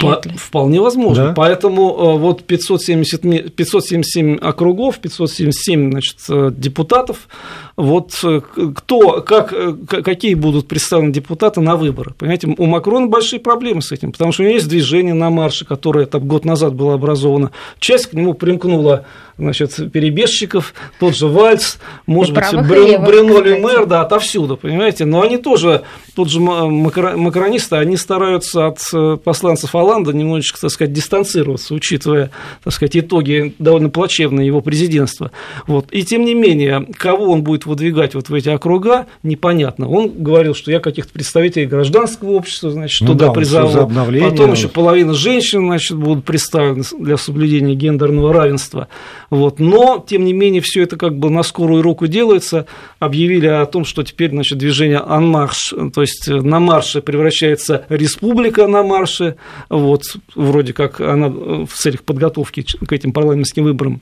по, 0.00 0.22
вполне 0.36 0.80
возможно. 0.80 1.28
Да? 1.28 1.32
Поэтому 1.34 2.18
вот 2.18 2.44
570, 2.44 3.54
577 3.54 4.36
округов, 4.36 4.98
577 4.98 5.90
значит, 5.90 6.16
депутатов, 6.58 7.28
вот 7.76 8.18
э, 8.22 8.40
кто, 8.74 9.20
как, 9.22 9.52
э, 9.52 9.72
какие 9.72 10.34
будут 10.34 10.68
представлены 10.68 11.12
депутаты 11.12 11.60
на 11.60 11.76
выборы. 11.76 12.14
Понимаете, 12.16 12.54
у 12.56 12.66
Макрона 12.66 13.08
большие 13.08 13.40
проблемы 13.40 13.82
с 13.82 13.90
этим, 13.90 14.12
потому 14.12 14.32
что 14.32 14.42
у 14.42 14.46
него 14.46 14.54
есть 14.54 14.68
движение 14.68 15.14
на 15.14 15.30
марше, 15.30 15.64
которое 15.64 16.06
там 16.06 16.26
год 16.26 16.44
назад 16.44 16.74
было 16.74 16.94
образовано. 16.94 17.50
Часть 17.80 18.06
к 18.06 18.12
нему 18.12 18.34
примкнула 18.34 19.06
значит, 19.38 19.92
перебежчиков, 19.92 20.74
тот 20.98 21.16
же 21.16 21.26
Вальц, 21.26 21.76
может 22.06 22.34
быть, 22.34 22.68
Брюн, 22.68 23.04
Брюно 23.04 23.38
Люмер, 23.40 23.86
да, 23.86 24.02
отовсюду, 24.02 24.56
понимаете, 24.56 25.04
но 25.04 25.22
они 25.22 25.38
тоже, 25.38 25.82
тот 26.14 26.30
же 26.30 26.40
макронисты, 26.40 27.76
они 27.76 27.96
стараются 27.96 28.66
от 28.66 28.80
э, 28.92 29.18
посланцев 29.22 29.74
Оланда 29.74 30.12
немножечко, 30.12 30.60
так 30.60 30.70
сказать, 30.70 30.92
дистанцироваться, 30.92 31.74
учитывая, 31.74 32.30
так 32.62 32.72
сказать, 32.72 32.96
итоги 32.96 33.54
довольно 33.58 33.90
плачевные 33.90 34.46
его 34.46 34.60
президентства. 34.60 35.30
Вот. 35.66 35.86
И 35.90 36.04
тем 36.04 36.24
не 36.24 36.34
менее, 36.34 36.86
кого 36.96 37.32
он 37.32 37.42
будет 37.42 37.66
выдвигать 37.66 38.14
вот 38.14 38.28
в 38.28 38.34
эти 38.34 38.48
округа, 38.48 39.06
непонятно. 39.22 39.88
Он 39.88 40.10
говорил, 40.10 40.54
что 40.54 40.70
я 40.70 40.80
каких-то 40.80 41.12
представителей 41.12 41.66
гражданского 41.66 42.32
общества, 42.32 42.70
значит, 42.70 43.00
ну, 43.02 43.08
туда 43.08 43.26
да, 43.28 43.32
призову. 43.32 43.90
Потом 44.20 44.52
еще 44.52 44.68
половина 44.68 45.14
женщин, 45.14 45.66
значит, 45.66 45.96
будут 45.96 46.24
представлены 46.24 46.84
для 46.98 47.16
соблюдения 47.16 47.74
гендерного 47.74 48.32
равенства. 48.32 48.88
Вот. 49.34 49.58
Но, 49.58 50.04
тем 50.06 50.24
не 50.24 50.32
менее, 50.32 50.60
все 50.60 50.82
это 50.82 50.96
как 50.96 51.18
бы 51.18 51.28
на 51.28 51.42
скорую 51.42 51.82
руку 51.82 52.06
делается. 52.06 52.66
Объявили 53.00 53.48
о 53.48 53.66
том, 53.66 53.84
что 53.84 54.04
теперь 54.04 54.30
значит, 54.30 54.58
движение 54.58 54.98
«Анмарш», 54.98 55.74
то 55.92 56.02
есть 56.02 56.28
на 56.28 56.60
марше 56.60 57.02
превращается 57.02 57.84
республика 57.88 58.68
на 58.68 58.84
марше, 58.84 59.34
вот, 59.68 60.02
вроде 60.36 60.72
как 60.72 61.00
она 61.00 61.28
в 61.30 61.72
целях 61.74 62.04
подготовки 62.04 62.62
к 62.62 62.92
этим 62.92 63.12
парламентским 63.12 63.64
выборам 63.64 64.00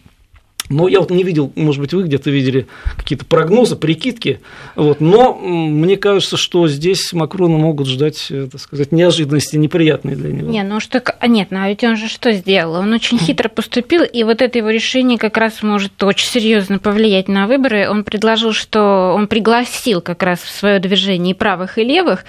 но 0.69 0.88
я 0.88 1.00
вот 1.00 1.11
не 1.11 1.23
видел, 1.25 1.52
может 1.57 1.81
быть, 1.81 1.92
вы 1.92 2.04
где-то 2.04 2.31
видели 2.31 2.66
какие-то 2.97 3.25
прогнозы, 3.25 3.76
прикидки, 3.76 4.40
вот, 4.75 5.00
но 5.00 5.35
мне 5.35 5.97
кажется, 5.97 6.37
что 6.37 6.69
здесь 6.69 7.12
Макрона 7.12 7.59
могут 7.59 7.88
ждать, 7.88 8.28
э, 8.31 8.49
так 8.50 8.61
сказать, 8.61 8.92
неожиданности 8.92 9.57
неприятные 9.57 10.16
для 10.16 10.33
него. 10.33 10.50
Не, 10.50 10.62
ну 10.62 10.81
что, 10.81 11.02
нет, 11.26 11.49
ну 11.50 11.61
а 11.61 11.69
ведь 11.69 11.85
он 11.85 11.97
же 11.97 12.09
что 12.09 12.33
сделал? 12.33 12.75
Он 12.75 12.92
очень 12.92 13.19
хитро 13.21 13.49
поступил, 13.49 14.02
и 14.02 14.23
вот 14.25 14.40
это 14.40 14.59
его 14.59 14.71
решение 14.71 15.19
как 15.19 15.37
раз 15.37 15.62
может 15.62 16.02
очень 16.02 16.28
серьезно 16.28 16.78
повлиять 16.78 17.28
на 17.28 17.47
выборы. 17.47 17.88
Он 17.88 18.04
предложил, 18.04 18.52
что 18.52 19.12
он 19.14 19.26
пригласил 19.26 20.00
как 20.00 20.23
раз 20.23 20.40
в 20.40 20.50
свое 20.50 20.78
движение 20.78 21.33
и 21.33 21.37
правых, 21.37 21.78
и 21.78 21.85
левых, 21.85 22.25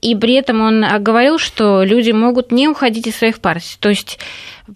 и 0.00 0.14
при 0.14 0.34
этом 0.34 0.60
он 0.60 0.84
говорил, 1.00 1.38
что 1.38 1.82
люди 1.82 2.10
могут 2.10 2.52
не 2.52 2.68
уходить 2.68 3.06
из 3.06 3.16
своих 3.16 3.40
партий, 3.40 3.76
то 3.80 3.88
есть 3.88 4.18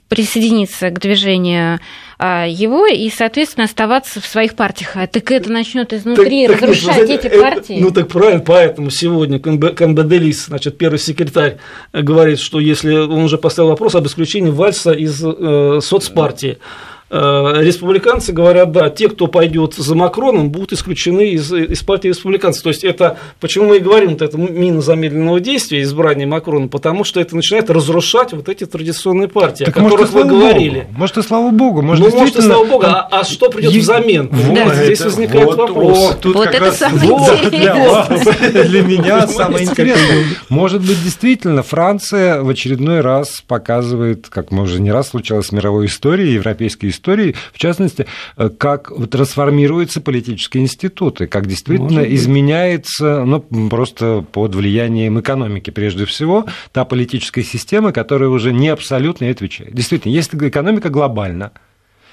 присоединиться 0.09 0.91
к 0.91 1.01
движению 1.01 1.75
а, 1.75 1.81
его 2.21 2.87
и, 2.87 3.09
соответственно, 3.11 3.65
оставаться 3.65 4.21
в 4.21 4.27
своих 4.27 4.55
партиях. 4.55 4.97
А 4.97 5.07
так 5.07 5.31
это 5.31 5.51
начнет 5.51 5.93
изнутри 5.93 6.47
так, 6.47 6.61
разрушать 6.61 6.97
так, 6.97 7.09
эти 7.09 7.27
это, 7.27 7.41
партии. 7.41 7.79
Ну 7.81 7.91
так 7.91 8.09
правильно, 8.09 8.43
поэтому 8.45 8.91
сегодня 8.91 9.39
Канбаделис, 9.39 10.47
значит, 10.47 10.77
первый 10.79 10.99
секретарь, 10.99 11.59
говорит, 11.93 12.39
что 12.39 12.61
если 12.61 12.95
он 12.95 13.25
уже 13.25 13.39
поставил 13.39 13.71
вопрос 13.71 13.95
об 13.95 14.07
исключении 14.07 14.51
Вальса 14.51 14.93
из 14.93 15.23
э, 15.25 15.81
соцпартии. 15.83 16.59
Э, 16.61 16.90
республиканцы 17.11 18.33
говорят, 18.33 18.71
да, 18.71 18.89
те, 18.89 19.09
кто 19.09 19.27
пойдет 19.27 19.75
за 19.75 19.95
Макроном, 19.97 20.51
будут 20.51 20.73
исключены 20.73 21.31
из, 21.31 21.53
из 21.53 21.83
партии 21.83 22.09
республиканцев. 22.09 22.63
То 22.63 22.69
есть 22.69 22.85
это, 22.85 23.19
почему 23.41 23.69
мы 23.69 23.79
и 23.79 23.81
говорим, 23.81 24.11
вот 24.11 24.23
это 24.23 24.39
мина 24.39 24.81
замедленного 24.81 25.41
действия, 25.41 25.83
избрание 25.83 26.27
Макрона, 26.27 26.69
потому 26.69 27.03
что 27.03 27.21
это 27.21 27.35
начинает 27.35 27.69
разрушать 27.69 28.33
вот 28.33 28.49
эти 28.49 28.65
традиционные 28.65 29.29
партии, 29.29 29.65
так, 29.65 29.77
о 29.77 29.83
которых 29.83 30.13
может, 30.13 30.15
вы 30.15 30.25
говорили. 30.25 30.81
Богу. 30.81 30.99
Может, 30.99 31.19
и 31.19 31.23
слава 31.23 31.51
богу. 31.51 31.83
Может, 31.83 32.13
ну, 32.13 32.19
может, 32.19 32.37
и 32.37 32.43
слава 32.43 32.65
богу. 32.65 32.85
А, 32.87 33.09
а 33.11 33.25
что 33.25 33.51
придет 33.51 33.73
есть... 33.73 33.85
взамен? 33.89 34.29
Вот, 34.31 34.55
да. 34.55 34.75
Здесь 34.85 35.01
возникает 35.01 35.47
вот, 35.47 35.59
вопрос. 35.59 35.99
Вот, 35.99 36.21
тут 36.21 36.37
вот 36.37 36.47
это 36.47 36.61
раз... 36.61 36.79
самое 36.79 37.09
вот, 37.11 37.51
для, 37.51 38.65
для 38.65 38.83
меня 38.83 39.27
самое 39.27 39.65
интересное. 39.65 40.27
Может 40.49 40.81
быть, 40.83 41.03
действительно, 41.03 41.65
Франция 41.65 42.41
в 42.43 42.49
очередной 42.49 43.01
раз 43.01 43.43
показывает, 43.47 44.29
как 44.29 44.53
мы 44.53 44.63
уже 44.63 44.81
не 44.81 44.93
раз 44.93 45.09
случалось 45.09 45.49
в 45.49 45.53
мировой 45.53 45.87
истории, 45.87 46.29
европейской 46.29 46.87
истории, 46.87 47.00
истории, 47.01 47.35
в 47.53 47.59
частности, 47.59 48.07
э, 48.37 48.51
как 48.51 48.93
трансформируются 49.11 50.01
политические 50.01 50.63
институты, 50.63 51.27
как 51.27 51.47
действительно 51.47 52.01
изменяется, 52.01 53.25
ну, 53.25 53.41
просто 53.71 54.25
под 54.33 54.55
влиянием 54.55 55.19
экономики. 55.19 55.71
Прежде 55.71 56.05
всего, 56.05 56.45
та 56.73 56.85
политическая 56.85 57.43
система, 57.43 57.93
которая 57.93 58.29
уже 58.29 58.53
не 58.53 58.69
абсолютно 58.69 59.29
отвечает. 59.31 59.75
Действительно, 59.75 60.13
если 60.13 60.49
экономика 60.49 60.91
глобальна, 60.91 61.53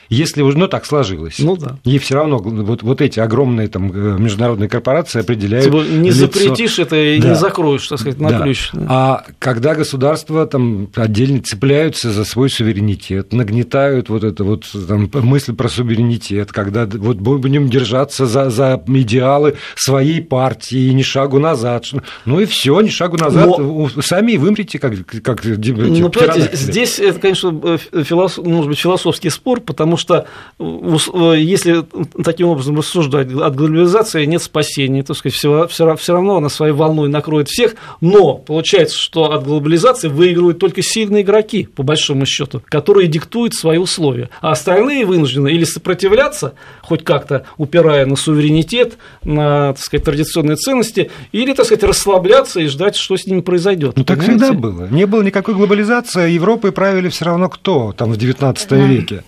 Если 0.09 0.41
уже, 0.41 0.57
ну, 0.57 0.67
так 0.67 0.85
сложилось. 0.85 1.39
Ну, 1.39 1.57
да. 1.57 1.77
И 1.83 1.97
все 1.99 2.15
равно 2.15 2.37
вот, 2.39 2.83
вот 2.83 3.01
эти 3.01 3.19
огромные 3.19 3.67
там 3.67 3.91
э, 3.91 4.17
международные 4.19 4.69
корпорации 4.69 5.19
определяют 5.21 5.65
Типа, 5.65 5.83
Не 5.83 6.09
лицо. 6.09 6.19
запретишь 6.19 6.79
это 6.79 6.95
и 6.95 7.19
Да. 7.19 7.29
не 7.29 7.35
закроешь, 7.35 7.87
так 7.87 7.99
сказать, 7.99 8.19
на 8.19 8.29
Да. 8.29 8.39
ключ. 8.41 8.69
да. 8.73 8.85
А 8.89 9.25
когда 9.39 9.75
государства 9.75 10.45
там 10.45 10.89
отдельно 10.95 11.41
цепляются 11.41 12.11
за 12.11 12.23
свой 12.25 12.49
суверенитет, 12.49 13.33
нагнетают 13.33 14.09
вот 14.09 14.23
это 14.23 14.43
вот 14.43 14.65
там, 14.87 15.09
мысль 15.13 15.53
про 15.53 15.67
суверенитет, 15.69 16.51
когда 16.51 16.85
вот 16.85 17.17
будем 17.17 17.69
держаться 17.69 18.25
за, 18.25 18.49
за 18.49 18.81
идеалы 18.87 19.55
своей 19.75 20.21
партии, 20.21 20.89
ни 20.91 21.01
шагу 21.01 21.39
назад. 21.39 21.85
Ну 22.25 22.39
и 22.39 22.45
все, 22.45 22.79
ни 22.81 22.89
шагу 22.89 23.17
назад. 23.17 23.47
Но- 23.57 23.89
Сами 24.01 24.37
вымрите, 24.37 24.79
как, 24.79 24.93
как 25.23 25.43
Ну, 25.43 26.09
понимаете, 26.09 26.49
здесь 26.55 26.99
это, 26.99 27.19
конечно, 27.19 27.77
философ, 28.03 28.45
может 28.45 28.67
быть, 28.69 28.79
философский 28.79 29.29
спор, 29.29 29.59
потому 29.59 29.96
что 29.97 30.25
ус- 30.57 31.09
э, 31.13 31.35
если 31.39 31.83
таким 32.23 32.47
образом 32.47 32.77
рассуждать, 32.77 33.27
от 33.33 33.55
глобализации 33.55 34.25
нет 34.25 34.41
спасения, 34.41 35.03
так 35.03 35.17
сказать, 35.17 35.35
все, 35.35 35.67
все 35.67 35.85
равно 36.13 36.37
она 36.37 36.49
своей 36.49 36.73
волной 36.73 37.09
накроет 37.09 37.49
всех, 37.49 37.75
но 38.01 38.35
получается, 38.35 38.97
что 38.97 39.31
от 39.31 39.43
глобализации 39.43 40.07
выигрывают 40.07 40.59
только 40.59 40.81
сильные 40.81 41.23
игроки, 41.23 41.67
по 41.75 41.83
большому 41.83 42.25
счету, 42.25 42.61
которые 42.65 43.07
диктуют 43.07 43.53
свои 43.53 43.77
условия, 43.77 44.29
а 44.41 44.51
остальные 44.51 45.05
вынуждены 45.05 45.49
или 45.49 45.63
сопротивляться, 45.63 46.53
хоть 46.81 47.03
как-то 47.03 47.45
упирая 47.57 48.05
на 48.05 48.15
суверенитет, 48.15 48.97
на, 49.23 49.73
так 49.73 49.79
сказать, 49.83 50.05
традиционные 50.05 50.55
ценности, 50.55 51.11
или, 51.31 51.53
так 51.53 51.65
сказать, 51.65 51.83
расслабляться 51.83 52.59
и 52.59 52.67
ждать, 52.67 52.95
что 52.95 53.17
с 53.17 53.25
ними 53.25 53.41
произойдет. 53.41 53.95
Ну, 53.97 54.03
так 54.03 54.21
всегда 54.21 54.53
было. 54.53 54.87
Не 54.89 55.05
было 55.05 55.21
никакой 55.21 55.53
глобализации, 55.55 56.31
Европой 56.31 56.71
правили 56.71 57.09
все 57.09 57.25
равно 57.25 57.49
кто 57.49 57.93
там 57.93 58.11
в 58.13 58.17
XIX 58.17 58.87
веке. 58.87 59.23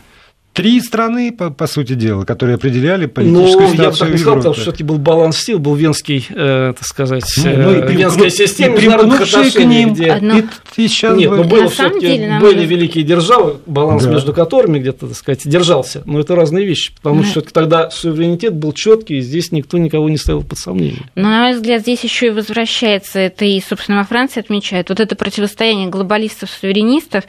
Три 0.54 0.82
страны, 0.82 1.32
по, 1.32 1.52
по 1.52 1.68
сути 1.68 1.94
дела, 1.94 2.26
которые 2.26 2.56
определяли 2.56 3.06
политическую 3.06 3.54
Ну, 3.54 3.62
я 3.62 3.68
бы 3.70 3.74
ситуацию 3.78 4.00
так 4.00 4.10
не 4.12 4.18
сказал, 4.18 4.36
потому 4.38 4.54
что 4.56 4.62
все-таки 4.64 4.84
был 4.84 4.98
баланс 4.98 5.38
сил, 5.38 5.60
был 5.60 5.76
венский, 5.76 6.26
э, 6.30 6.74
так 6.76 6.86
сказать, 6.86 7.24
Ну, 7.38 7.50
э, 7.50 7.56
ну, 7.58 7.72
и 7.90 7.96
венская 7.96 8.26
примкну- 8.26 8.30
система 8.30 8.74
и 8.74 8.78
международных 8.78 9.18
примкнувшие 9.20 9.52
к 9.52 9.66
ним, 9.66 9.94
где... 9.94 10.12
Одно- 10.12 10.40
и, 10.40 10.44
и 10.76 10.88
сейчас 10.88 11.18
Нет, 11.18 11.32
ну 11.32 11.44
было 11.46 11.70
все-таки 11.70 12.20
нам 12.26 12.42
были 12.42 12.66
великие 12.66 13.04
державы, 13.06 13.58
баланс 13.68 14.04
Да. 14.04 14.10
между 14.10 14.34
которыми 14.34 14.80
где-то, 14.80 15.08
так 15.08 15.16
сказать, 15.16 15.42
держался. 15.48 16.02
Но 16.06 16.20
это 16.20 16.36
разные 16.36 16.66
вещи, 16.66 16.94
потому 16.96 17.18
Да. 17.20 17.24
что 17.24 17.32
всё-таки 17.34 17.54
тогда 17.54 17.90
суверенитет 17.92 18.54
был 18.56 18.74
четкий, 18.74 19.18
и 19.20 19.22
здесь 19.22 19.52
никто 19.54 19.78
никого 19.78 20.10
не 20.10 20.18
ставил 20.18 20.44
под 20.44 20.58
сомнение. 20.58 21.04
Но, 21.16 21.30
на 21.30 21.42
мой 21.44 21.54
взгляд, 21.54 21.82
здесь 21.84 22.04
еще 22.04 22.28
и 22.28 22.32
возвращается, 22.32 23.20
это 23.20 23.46
и, 23.46 23.62
собственно, 23.62 24.00
во 24.00 24.04
Франции 24.04 24.40
отмечают, 24.42 24.90
вот 24.90 25.00
это 25.00 25.16
противостояние 25.16 25.88
глобалистов-суверенистов, 25.88 27.24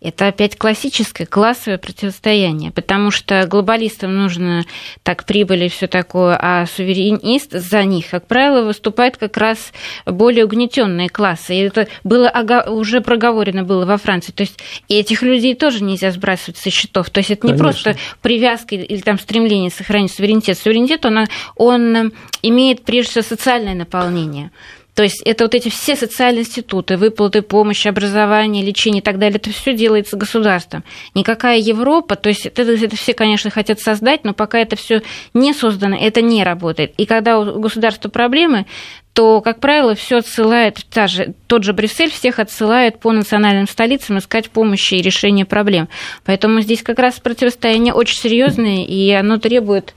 это 0.00 0.28
опять 0.28 0.56
классическое 0.56 1.26
классовое 1.26 1.76
противостояние, 1.76 2.70
потому 2.70 3.10
что 3.10 3.44
глобалистам 3.46 4.16
нужно 4.16 4.64
так 5.02 5.24
прибыли 5.24 5.66
и 5.66 5.68
все 5.68 5.88
такое, 5.88 6.38
а 6.40 6.66
суверенист 6.66 7.50
за 7.50 7.82
них, 7.82 8.10
как 8.10 8.28
правило, 8.28 8.64
выступает 8.64 9.16
как 9.16 9.36
раз 9.36 9.72
более 10.06 10.44
угнетенные 10.44 11.08
классы. 11.08 11.54
И 11.54 11.58
это 11.58 11.88
было 12.04 12.32
уже 12.68 13.00
проговорено 13.00 13.64
было 13.64 13.86
во 13.86 13.96
Франции. 13.96 14.30
То 14.30 14.42
есть 14.42 14.58
и 14.86 14.94
этих 14.94 15.22
людей 15.22 15.56
тоже 15.56 15.82
нельзя 15.82 16.12
сбрасывать 16.12 16.58
со 16.58 16.70
счетов. 16.70 17.10
То 17.10 17.18
есть 17.18 17.32
это 17.32 17.46
не 17.46 17.54
Конечно. 17.54 17.64
просто 17.64 17.96
привязка 18.22 18.76
или 18.76 19.00
там 19.00 19.18
стремление 19.18 19.70
сохранить 19.70 20.12
суверенитет. 20.12 20.58
Суверенитет, 20.58 21.04
он, 21.06 21.26
он 21.56 22.12
имеет 22.42 22.84
прежде 22.84 23.10
всего 23.10 23.24
социальное 23.24 23.74
наполнение. 23.74 24.52
То 24.98 25.04
есть 25.04 25.22
это 25.24 25.44
вот 25.44 25.54
эти 25.54 25.68
все 25.68 25.94
социальные 25.94 26.40
институты, 26.40 26.96
выплаты, 26.96 27.42
помощь, 27.42 27.86
образование, 27.86 28.64
лечение 28.64 29.00
и 29.00 29.04
так 29.04 29.20
далее, 29.20 29.38
это 29.38 29.50
все 29.50 29.72
делается 29.72 30.16
государством. 30.16 30.82
Никакая 31.14 31.58
Европа, 31.58 32.16
то 32.16 32.28
есть 32.28 32.46
это, 32.46 32.62
это 32.62 32.96
все, 32.96 33.14
конечно, 33.14 33.48
хотят 33.48 33.78
создать, 33.78 34.24
но 34.24 34.34
пока 34.34 34.58
это 34.58 34.74
все 34.74 35.02
не 35.34 35.54
создано, 35.54 35.96
это 35.96 36.20
не 36.20 36.42
работает. 36.42 36.94
И 36.96 37.06
когда 37.06 37.38
у 37.38 37.60
государства 37.60 38.08
проблемы, 38.08 38.66
то, 39.12 39.40
как 39.40 39.60
правило, 39.60 39.94
все 39.94 40.16
отсылает, 40.16 40.84
та 40.90 41.06
же, 41.06 41.32
тот 41.46 41.62
же 41.62 41.72
Брюссель 41.72 42.10
всех 42.10 42.40
отсылает 42.40 42.98
по 42.98 43.12
национальным 43.12 43.68
столицам 43.68 44.18
искать 44.18 44.50
помощи 44.50 44.94
и 44.94 45.02
решения 45.02 45.44
проблем. 45.44 45.88
Поэтому 46.24 46.60
здесь 46.60 46.82
как 46.82 46.98
раз 46.98 47.20
противостояние 47.20 47.94
очень 47.94 48.16
серьезное, 48.16 48.84
и 48.84 49.12
оно 49.12 49.38
требует 49.38 49.94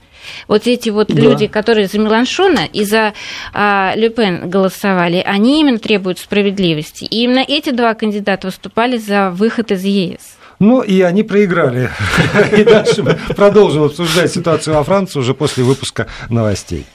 вот 0.48 0.66
эти 0.66 0.90
вот 0.90 1.08
Да. 1.08 1.20
люди, 1.20 1.46
которые 1.46 1.86
за 1.86 1.98
Меланшона 1.98 2.66
и 2.72 2.84
за 2.84 3.12
а, 3.52 3.92
Ле 3.96 4.08
Пен 4.10 4.48
голосовали, 4.48 5.22
они 5.24 5.60
именно 5.60 5.78
требуют 5.78 6.18
справедливости. 6.18 7.04
И 7.04 7.24
именно 7.24 7.44
эти 7.46 7.70
два 7.70 7.94
кандидата 7.94 8.46
выступали 8.48 8.98
за 8.98 9.30
выход 9.30 9.70
из 9.72 9.84
ЕС. 9.84 10.36
Ну, 10.58 10.80
и 10.80 11.00
они 11.00 11.24
проиграли. 11.24 11.90
И 12.56 12.62
дальше 12.62 13.02
мы 13.02 13.18
продолжим 13.34 13.82
обсуждать 13.82 14.32
ситуацию 14.32 14.76
во 14.76 14.84
Франции 14.84 15.18
уже 15.18 15.34
после 15.34 15.64
выпуска 15.64 16.06
новостей. 16.30 16.86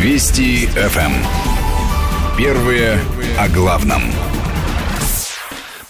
Вести 0.00 0.66
ФМ. 0.66 1.12
Первые 2.36 2.98
о 3.38 3.48
главном. 3.48 4.02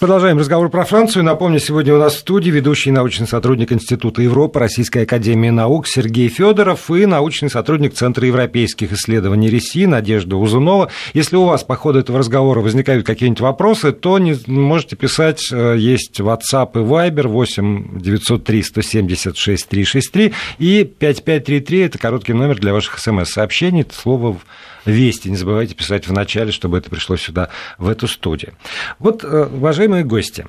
Продолжаем 0.02 0.36
разговор 0.36 0.68
про 0.68 0.84
Францию. 0.84 1.22
Напомню, 1.22 1.60
сегодня 1.60 1.94
у 1.94 1.98
нас 1.98 2.14
в 2.14 2.18
студии 2.18 2.50
ведущий 2.50 2.90
научный 2.90 3.28
сотрудник 3.28 3.70
Института 3.70 4.20
Европы 4.20 4.58
Российской 4.58 5.04
Академии 5.04 5.50
Наук 5.50 5.86
Сергей 5.86 6.28
Федоров 6.28 6.90
и 6.90 7.06
научный 7.06 7.48
сотрудник 7.48 7.94
Центра 7.94 8.26
европейских 8.26 8.92
исследований 8.92 9.48
РИСИ 9.48 9.86
Надежда 9.86 10.34
Узунова. 10.34 10.90
Если 11.14 11.36
у 11.36 11.44
вас 11.44 11.62
по 11.62 11.76
ходу 11.76 12.00
этого 12.00 12.18
разговора 12.18 12.58
возникают 12.62 13.06
какие-нибудь 13.06 13.42
вопросы, 13.42 13.92
то 13.92 14.18
не, 14.18 14.34
можете 14.48 14.96
писать. 14.96 15.40
э, 15.52 15.76
Есть 15.78 16.18
WhatsApp 16.18 16.72
и 16.74 16.78
Viber 16.78 17.28
8 17.28 18.00
903 18.00 18.62
176 18.64 19.68
363 19.68 20.32
и 20.58 20.82
5533– 20.82 21.78
это 21.82 21.98
короткий 21.98 22.32
номер 22.32 22.58
для 22.58 22.72
ваших 22.72 22.98
смс-сообщений. 22.98 23.86
Слово 23.92 24.36
«Вести». 24.84 25.28
Не 25.28 25.36
забывайте 25.36 25.74
писать 25.74 26.08
в 26.08 26.12
начале, 26.12 26.52
чтобы 26.52 26.78
это 26.78 26.90
пришло 26.90 27.16
сюда, 27.16 27.48
в 27.78 27.88
эту 27.88 28.08
студию. 28.08 28.54
Вот, 28.98 29.24
э, 29.24 29.46
уважаемые 29.46 30.04
гости, 30.04 30.46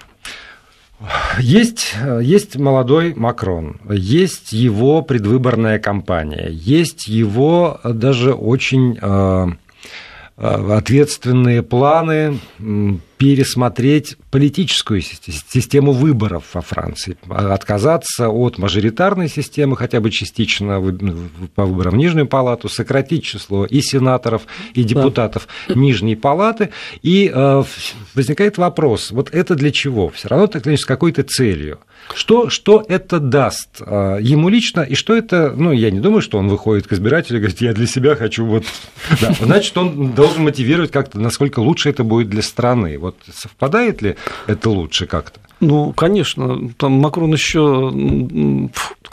есть, 1.40 1.96
э, 2.02 2.22
есть 2.24 2.56
молодой 2.56 3.14
Макрон, 3.14 3.80
есть 3.90 4.54
его 4.54 5.02
предвыборная 5.02 5.80
кампания, 5.80 6.50
есть 6.50 7.08
его 7.08 7.80
даже 7.84 8.34
очень 8.34 8.98
э, 9.02 9.48
ответственные 10.36 11.62
планы 11.62 12.40
пересмотреть 13.18 14.18
политическую 14.32 15.02
си- 15.02 15.18
систему 15.48 15.92
выборов 15.94 16.44
во 16.54 16.62
Франции, 16.62 17.18
а, 17.30 17.54
отказаться 17.54 18.30
от 18.30 18.58
мажоритарной 18.58 19.30
системы 19.30 19.78
хотя 19.78 20.02
бы 20.02 20.10
частично 20.10 20.82
по 21.56 21.66
выборам 21.66 21.94
в 21.94 21.98
Нижнюю 21.98 22.28
палату, 22.28 22.68
сократить 22.68 23.24
число 23.24 23.66
и 23.66 23.82
сенаторов, 23.82 24.42
и 24.74 24.84
депутатов 24.84 25.48
Нижней 25.74 26.16
палаты. 26.16 26.72
И 27.02 27.32
э, 27.34 27.64
возникает 28.14 28.58
вопрос, 28.58 29.12
вот 29.12 29.30
это 29.32 29.56
для 29.56 29.72
чего? 29.72 30.10
Все 30.10 30.28
равно 30.28 30.48
так 30.48 30.68
иначе, 30.68 30.82
с 30.82 30.86
какой-то 30.86 31.24
целью. 31.24 31.80
Что, 32.14 32.50
что 32.50 32.84
это 32.88 33.20
даст 33.20 33.82
э, 33.82 34.18
ему 34.22 34.50
лично, 34.50 34.82
и 34.82 34.96
что 34.96 35.16
это, 35.16 35.54
ну, 35.56 35.72
я 35.72 35.90
не 35.90 36.00
думаю, 36.00 36.22
что 36.22 36.38
он 36.38 36.48
выходит 36.48 36.88
к 36.88 36.94
избирателю 36.94 37.38
и 37.38 37.42
говорит, 37.42 37.62
я 37.62 37.74
для 37.74 37.88
себя 37.88 38.16
хочу 38.16 38.46
вот... 38.46 38.66
Да, 39.22 39.34
значит, 39.40 39.78
он 39.78 40.12
должен 40.12 40.44
мотивировать 40.44 40.92
как-то, 40.92 41.20
насколько 41.20 41.60
лучше 41.60 41.90
это 41.90 42.04
будет 42.04 42.30
для 42.30 42.42
страны. 42.42 42.98
Вот 42.98 43.16
совпадает 43.32 44.02
ли 44.02 44.16
это 44.48 44.70
лучше 44.70 45.08
как-то? 45.08 45.40
Ну, 45.60 45.94
конечно, 45.94 46.70
там 46.78 46.94
Макрон 46.94 47.34
еще, 47.34 47.92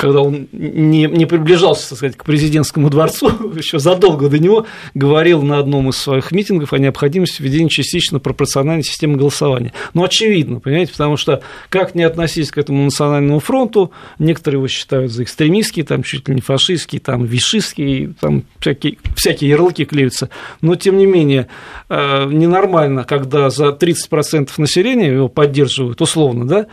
когда 0.00 0.22
он 0.22 0.48
не, 0.52 1.04
не 1.04 1.26
приближался, 1.26 1.90
так 1.90 1.98
сказать, 1.98 2.16
к 2.16 2.24
президентскому 2.24 2.88
дворцу, 2.88 3.52
еще 3.54 3.78
задолго 3.78 4.30
до 4.30 4.38
него 4.38 4.66
говорил 4.94 5.42
на 5.42 5.58
одном 5.58 5.90
из 5.90 5.98
своих 5.98 6.32
митингов 6.32 6.72
о 6.72 6.78
необходимости 6.78 7.42
введения 7.42 7.68
частично 7.68 8.18
пропорциональной 8.18 8.82
системы 8.82 9.18
голосования. 9.18 9.74
Ну, 9.92 10.02
очевидно, 10.02 10.58
понимаете, 10.58 10.92
потому 10.92 11.18
что 11.18 11.42
как 11.68 11.94
не 11.94 12.02
относиться 12.02 12.50
к 12.54 12.56
этому 12.56 12.82
национальному 12.84 13.40
фронту, 13.40 13.92
некоторые 14.18 14.58
его 14.58 14.68
считают 14.68 15.12
за 15.12 15.22
экстремистский, 15.22 15.82
там 15.82 16.02
чуть 16.02 16.26
ли 16.28 16.34
не 16.34 16.40
фашистский, 16.40 16.98
там 16.98 17.26
вишистский, 17.26 18.14
там 18.18 18.44
всякие, 18.58 18.96
всякие 19.16 19.50
ярлыки 19.50 19.84
клеются, 19.84 20.30
но 20.62 20.76
тем 20.76 20.96
не 20.96 21.04
менее 21.04 21.48
э, 21.90 22.24
ненормально, 22.24 23.04
когда 23.04 23.50
за 23.50 23.68
30% 23.68 24.48
населения 24.56 25.12
его 25.12 25.28
поддерживают, 25.28 26.00
условно, 26.00 26.46
да, 26.46 26.66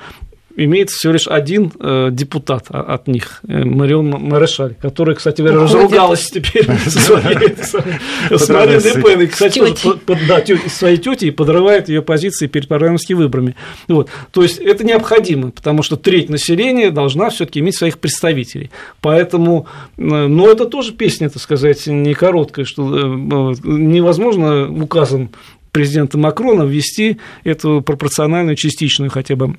имеется 0.57 0.97
всего 0.97 1.13
лишь 1.13 1.27
один 1.27 1.71
э, 1.79 2.09
депутат 2.11 2.65
о- 2.69 2.81
от 2.81 3.07
них, 3.07 3.41
э, 3.47 3.63
Марион 3.63 4.09
Марешаль, 4.09 4.73
которая, 4.81 5.15
кстати 5.15 5.41
говоря, 5.41 5.63
Уходит. 5.63 5.75
разругалась 5.75 6.29
теперь 6.31 6.65
со 6.89 6.99
с 8.37 8.49
Мариной 8.49 8.83
Ле 8.83 9.01
Пен, 9.01 9.21
и, 9.21 9.27
кстати, 9.27 10.67
своей 10.69 10.97
тети 10.97 11.25
и 11.25 11.31
подрывает 11.31 11.89
ее 11.89 12.01
позиции 12.01 12.47
перед 12.47 12.67
парламентскими 12.67 13.17
выборами. 13.17 13.55
Вот. 13.87 14.09
То 14.31 14.41
есть 14.41 14.57
это 14.57 14.83
необходимо, 14.83 15.51
потому 15.51 15.83
что 15.83 15.95
треть 15.95 16.29
населения 16.29 16.89
должна 16.89 17.29
все-таки 17.29 17.59
иметь 17.59 17.75
своих 17.77 17.99
представителей. 17.99 18.71
Поэтому, 19.01 19.67
э, 19.97 20.01
но 20.01 20.49
это 20.49 20.65
тоже 20.65 20.91
песня, 20.91 21.29
так 21.29 21.41
сказать, 21.41 21.85
не 21.85 22.15
короткая, 22.15 22.65
что 22.65 22.83
э, 22.83 23.55
невозможно 23.63 24.71
указом 24.71 25.29
президента 25.71 26.17
Макрона 26.17 26.63
ввести 26.63 27.17
эту 27.43 27.81
пропорциональную 27.81 28.55
частичную 28.55 29.11
хотя 29.11 29.35
бы 29.35 29.55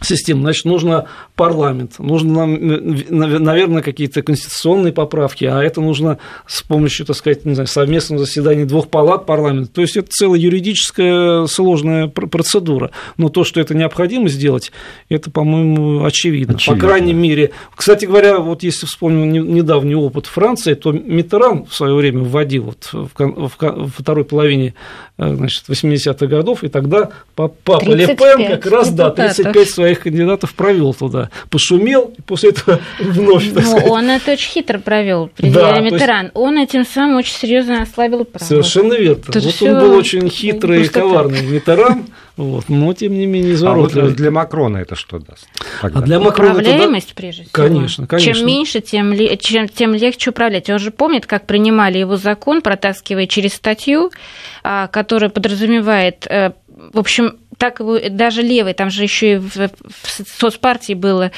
систему, 0.00 0.42
значит, 0.42 0.64
нужно 0.64 1.06
парламент, 1.34 1.98
нужно, 1.98 2.46
наверное, 2.46 3.82
какие-то 3.82 4.22
конституционные 4.22 4.92
поправки, 4.92 5.44
а 5.44 5.62
это 5.62 5.80
нужно 5.80 6.18
с 6.46 6.62
помощью, 6.62 7.06
так 7.06 7.16
сказать, 7.16 7.44
не 7.44 7.54
знаю, 7.54 7.66
совместного 7.66 8.24
заседания 8.24 8.64
двух 8.64 8.88
палат 8.88 9.26
парламента. 9.26 9.72
То 9.72 9.80
есть 9.80 9.96
это 9.96 10.08
целая 10.10 10.40
юридическая 10.40 11.46
сложная 11.46 12.08
процедура. 12.08 12.90
Но 13.16 13.28
то, 13.28 13.44
что 13.44 13.60
это 13.60 13.74
необходимо 13.74 14.28
сделать, 14.28 14.72
это, 15.08 15.30
по-моему, 15.30 16.04
очевидно. 16.04 16.54
очевидно. 16.54 16.80
По 16.80 16.88
крайней 16.88 17.14
мере, 17.14 17.50
кстати 17.74 18.04
говоря, 18.04 18.38
вот 18.38 18.62
если 18.62 18.86
вспомним 18.86 19.32
недавний 19.54 19.94
опыт 19.94 20.26
Франции, 20.26 20.74
то 20.74 20.92
Митеран 20.92 21.66
в 21.66 21.74
свое 21.74 21.94
время 21.94 22.22
вводил 22.22 22.64
вот 22.64 22.88
в 22.92 23.90
второй 23.96 24.24
половине 24.24 24.74
э, 25.18 25.34
значит, 25.34 25.64
80-х 25.68 26.26
годов, 26.26 26.64
и 26.64 26.68
тогда 26.68 27.10
папа 27.34 27.80
Лепен 27.84 28.46
как 28.48 28.66
раз, 28.66 28.90
да, 28.90 29.10
35 29.10 29.67
своих 29.70 29.98
своих 29.98 30.00
кандидатов 30.00 30.54
провел 30.54 30.94
туда, 30.94 31.30
пошумел, 31.50 32.12
и 32.16 32.22
после 32.22 32.50
этого 32.50 32.80
вновь. 32.98 33.46
Ну, 33.52 33.60
сказать. 33.60 33.86
он 33.86 34.10
это 34.10 34.32
очень 34.32 34.50
хитро 34.50 34.78
провел, 34.78 35.30
да, 35.38 35.80
Митеран. 35.80 36.24
Есть... 36.26 36.32
Он 36.36 36.58
этим 36.58 36.84
самым 36.84 37.16
очень 37.16 37.34
серьезно 37.34 37.82
ослабил 37.82 38.24
право. 38.24 38.44
Совершенно 38.44 38.94
верно. 38.94 39.22
Тут 39.24 39.44
вот 39.44 39.62
он 39.62 39.78
был 39.80 39.94
очень 39.94 40.28
хитрый 40.28 40.84
и 40.84 40.88
коварный 40.88 41.42
Митеран. 41.42 42.06
Вот, 42.36 42.68
но 42.68 42.94
тем 42.94 43.18
не 43.18 43.26
менее 43.26 43.54
изворотливый. 43.54 44.04
А 44.04 44.06
вот 44.06 44.16
для 44.16 44.30
Макрона 44.30 44.76
это 44.76 44.94
что 44.94 45.18
даст? 45.18 45.48
Тогда? 45.82 45.98
А 45.98 46.02
для 46.02 46.20
Макрона 46.20 46.52
Управляемость, 46.52 47.08
тогда... 47.08 47.20
прежде 47.20 47.42
всего. 47.42 47.52
Конечно, 47.52 48.06
конечно. 48.06 48.32
Чем 48.32 48.46
меньше, 48.46 48.80
тем, 48.80 49.12
чем, 49.40 49.68
тем 49.68 49.94
легче 49.94 50.30
управлять. 50.30 50.70
Он 50.70 50.78
же 50.78 50.92
помнит, 50.92 51.26
как 51.26 51.46
принимали 51.46 51.98
его 51.98 52.16
закон, 52.16 52.62
протаскивая 52.62 53.26
через 53.26 53.54
статью, 53.54 54.12
а, 54.62 54.86
которая 54.86 55.30
подразумевает 55.30 56.28
э, 56.28 56.52
в 56.92 56.98
общем, 56.98 57.38
так 57.58 57.80
его 57.80 57.98
даже 58.10 58.42
левый, 58.42 58.72
там 58.72 58.88
же 58.88 59.02
еще 59.02 59.32
и 59.32 59.36
в, 59.36 59.50
в 59.50 59.70
соцпартии 60.40 60.94
было 60.94 61.32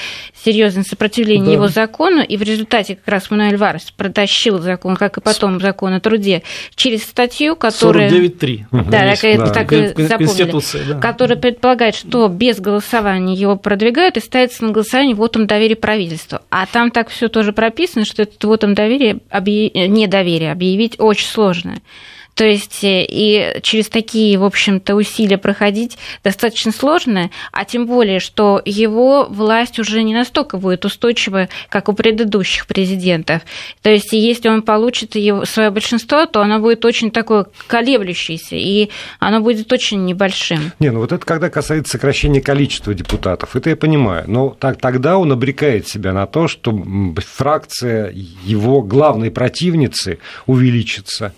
серьезное 0.45 0.85
сопротивление 0.85 1.47
да. 1.47 1.53
его 1.53 1.69
закону, 1.69 2.23
и 2.23 2.37
в 2.37 2.43
результате 2.43 2.97
как 2.97 3.09
раз 3.09 3.31
Мануэль 3.31 3.57
Варес 3.57 3.91
протащил 3.91 4.59
закон, 4.59 4.97
как 4.97 5.17
и 5.17 5.21
потом 5.21 5.61
закон 5.61 5.95
о 5.95 6.01
труде, 6.01 6.43
через 6.75 7.05
статью, 7.05 7.57
которая... 7.57 8.11
49.3. 8.11 8.65
Да, 8.71 9.17
так, 9.17 9.39
да. 9.39 9.51
так 9.51 9.71
запомнили. 9.71 10.89
Да. 10.89 11.01
Которая 11.01 11.39
предполагает, 11.39 11.95
что 11.95 12.29
без 12.29 12.61
голосования 12.61 13.35
его 13.35 13.57
продвигают 13.57 14.17
и 14.19 14.21
ставится 14.21 14.65
на 14.65 14.73
голосование 14.73 15.15
вотом 15.15 15.47
доверия 15.47 15.77
правительству. 15.77 16.41
А 16.51 16.67
там 16.67 16.91
так 16.91 17.09
все 17.09 17.29
тоже 17.29 17.53
прописано, 17.53 18.05
что 18.05 18.23
этот 18.23 18.43
вотом 18.45 18.75
доверия, 18.75 19.19
объяв... 19.31 19.73
недоверие 19.75 20.53
объявить 20.53 20.97
очень 20.99 21.27
сложно. 21.27 21.81
То 22.35 22.45
есть 22.45 22.85
э, 22.85 23.05
и 23.09 23.61
через 23.62 23.88
такие, 23.88 24.38
в 24.38 24.45
общем-то, 24.45 24.95
усилия 24.95 25.38
проходить 25.38 25.99
достаточно 26.25 26.73
сложно, 26.73 27.31
а 27.53 27.64
тем 27.64 27.87
более, 27.87 28.21
что 28.21 28.62
его 28.64 29.27
власть 29.29 29.79
уже 29.79 30.03
не 30.03 30.14
настолько 30.14 30.57
будет 30.57 30.85
устойчива, 30.85 31.49
как 31.69 31.88
у 31.88 31.93
предыдущих 31.93 32.66
президентов. 32.66 33.43
То 33.83 33.90
есть 33.90 34.12
если 34.12 34.49
он 34.49 34.62
получит 34.62 35.16
его, 35.16 35.45
свое 35.45 35.71
большинство, 35.71 36.27
то 36.27 36.40
оно 36.40 36.61
будет 36.61 36.85
очень 36.85 37.11
такое 37.11 37.47
колеблющееся, 37.66 38.57
и 38.57 38.90
оно 39.19 39.40
будет 39.40 39.73
очень 39.73 40.05
небольшим. 40.05 40.73
Не, 40.79 40.90
ну 40.90 41.01
вот 41.01 41.12
это 41.12 41.25
когда 41.25 41.51
касается 41.51 41.93
сокращения 41.93 42.40
количества 42.40 42.95
депутатов, 42.95 43.57
это 43.57 43.71
я 43.71 43.77
понимаю, 43.77 44.25
но 44.27 44.51
так, 44.59 44.79
тогда 44.79 45.19
он 45.19 45.33
обрекает 45.33 45.88
себя 45.88 46.12
на 46.12 46.27
то, 46.27 46.49
что 46.49 46.73
фракция 47.16 48.12
его 48.45 48.83
главной 48.83 49.31
противницы 49.31 50.19
увеличится 50.47 51.35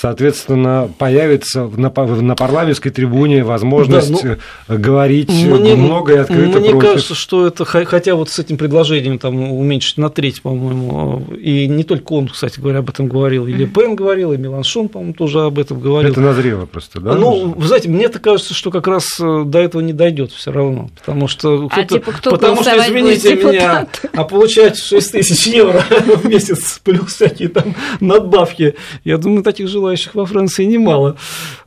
соответственно, 0.00 0.90
появится 0.96 1.66
на, 1.76 1.90
на 1.90 2.34
парламентской 2.34 2.88
трибуне 2.88 3.44
возможность 3.44 4.22
да, 4.22 4.38
ну, 4.66 4.78
говорить 4.78 5.28
мне, 5.28 5.74
много 5.74 6.14
и 6.14 6.16
открыто 6.16 6.58
мне 6.58 6.70
против. 6.70 6.88
кажется, 6.88 7.14
что 7.14 7.46
это, 7.46 7.66
хотя 7.66 8.14
вот 8.14 8.30
с 8.30 8.38
этим 8.38 8.56
предложением 8.56 9.18
там 9.18 9.52
уменьшить 9.52 9.98
на 9.98 10.08
треть, 10.08 10.40
по-моему, 10.40 11.22
и 11.38 11.66
не 11.66 11.84
только 11.84 12.14
он, 12.14 12.28
кстати 12.28 12.58
говоря, 12.58 12.78
об 12.78 12.88
этом 12.88 13.08
говорил, 13.08 13.46
и 13.46 13.52
Лепен 13.52 13.94
говорил, 13.94 14.32
и 14.32 14.38
Меланшон, 14.38 14.88
по-моему, 14.88 15.12
тоже 15.12 15.42
об 15.42 15.58
этом 15.58 15.80
говорил. 15.80 16.12
Это 16.12 16.20
назрело 16.22 16.64
просто, 16.64 17.00
да? 17.00 17.14
Ну, 17.14 17.52
вы 17.54 17.66
знаете, 17.66 17.90
мне 17.90 18.06
это 18.06 18.18
кажется, 18.18 18.54
что 18.54 18.70
как 18.70 18.86
раз 18.86 19.20
э, 19.20 19.42
до 19.44 19.58
этого 19.58 19.82
не 19.82 19.92
дойдет 19.92 20.32
все 20.32 20.50
равно, 20.50 20.88
потому 20.98 21.28
что, 21.28 21.68
а, 21.70 21.84
типа, 21.84 22.12
кто 22.12 22.30
потому 22.30 22.62
что, 22.62 22.74
извините 22.78 23.34
меня, 23.34 23.86
а 24.14 24.24
получать 24.24 24.78
6 24.78 25.12
тысяч 25.12 25.46
евро 25.46 25.84
в 25.90 26.26
месяц 26.26 26.80
плюс 26.82 27.14
всякие 27.14 27.50
там 27.50 27.74
надбавки, 28.00 28.76
я 29.04 29.18
думаю, 29.18 29.42
таких 29.42 29.68
желающих 29.68 29.89
желающих 29.90 30.14
во 30.14 30.26
Франции 30.26 30.64
немало. 30.64 31.16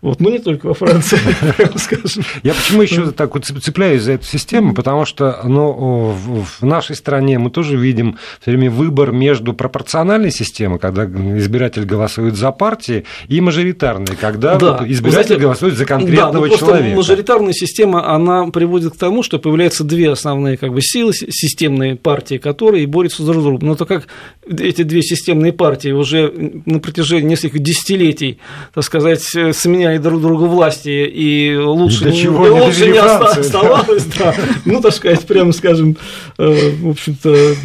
Вот, 0.01 0.19
но 0.19 0.29
не 0.29 0.39
только 0.39 0.67
во 0.67 0.73
Франции, 0.73 1.17
скажем. 1.77 2.23
Я 2.43 2.53
почему 2.53 2.81
еще 2.81 3.11
так 3.11 3.33
вот 3.33 3.45
цепляюсь 3.45 4.01
за 4.01 4.13
эту 4.13 4.25
систему, 4.25 4.73
потому 4.73 5.05
что 5.05 5.41
ну, 5.43 6.15
в 6.59 6.65
нашей 6.65 6.95
стране 6.95 7.39
мы 7.39 7.49
тоже 7.49 7.77
видим 7.77 8.17
все 8.41 8.51
время 8.51 8.71
выбор 8.71 9.11
между 9.11 9.53
пропорциональной 9.53 10.31
системой, 10.31 10.79
когда 10.79 11.05
избиратель 11.05 11.85
голосует 11.85 12.35
за 12.35 12.51
партии, 12.51 13.05
и 13.27 13.41
мажоритарной, 13.41 14.15
когда 14.19 14.55
да. 14.55 14.77
вот 14.77 14.87
избиратель 14.87 15.27
знаете, 15.27 15.41
голосует 15.41 15.77
за 15.77 15.85
конкретного 15.85 16.49
да, 16.49 16.57
человека. 16.57 16.95
Мажоритарная 16.95 17.53
система, 17.53 18.13
она 18.13 18.47
приводит 18.47 18.93
к 18.93 18.97
тому, 18.97 19.23
что 19.23 19.39
появляются 19.39 19.83
две 19.83 20.11
основные 20.11 20.57
как 20.57 20.73
бы, 20.73 20.81
силы 20.81 21.13
системные 21.13 21.95
партии, 21.95 22.37
которые 22.37 22.87
борются 22.87 23.23
друг 23.23 23.41
с 23.41 23.43
другом. 23.43 23.67
Но 23.67 23.75
то 23.75 23.85
как 23.85 24.07
эти 24.47 24.83
две 24.83 25.01
системные 25.01 25.53
партии 25.53 25.91
уже 25.91 26.31
на 26.65 26.79
протяжении 26.79 27.29
нескольких 27.29 27.59
десятилетий 27.59 28.02
десятилетий, 28.03 28.39
так 28.73 28.83
сказать, 28.83 29.23
э, 29.35 29.53
сменяли 29.53 29.97
друг 29.97 30.21
друга 30.21 30.43
власти, 30.43 30.89
и 30.89 31.55
лучше, 31.55 32.05
не, 32.05 32.17
чего 32.17 32.47
и 32.47 32.49
лучше 32.49 32.89
не 32.89 32.97
оставалось, 32.97 34.05
да, 34.05 34.35
ну, 34.65 34.81
так 34.81 34.93
сказать, 34.93 35.25
прямо 35.25 35.53
скажем, 35.53 35.97
э, 36.37 36.71
в 36.81 36.89
общем-то, 36.89 37.55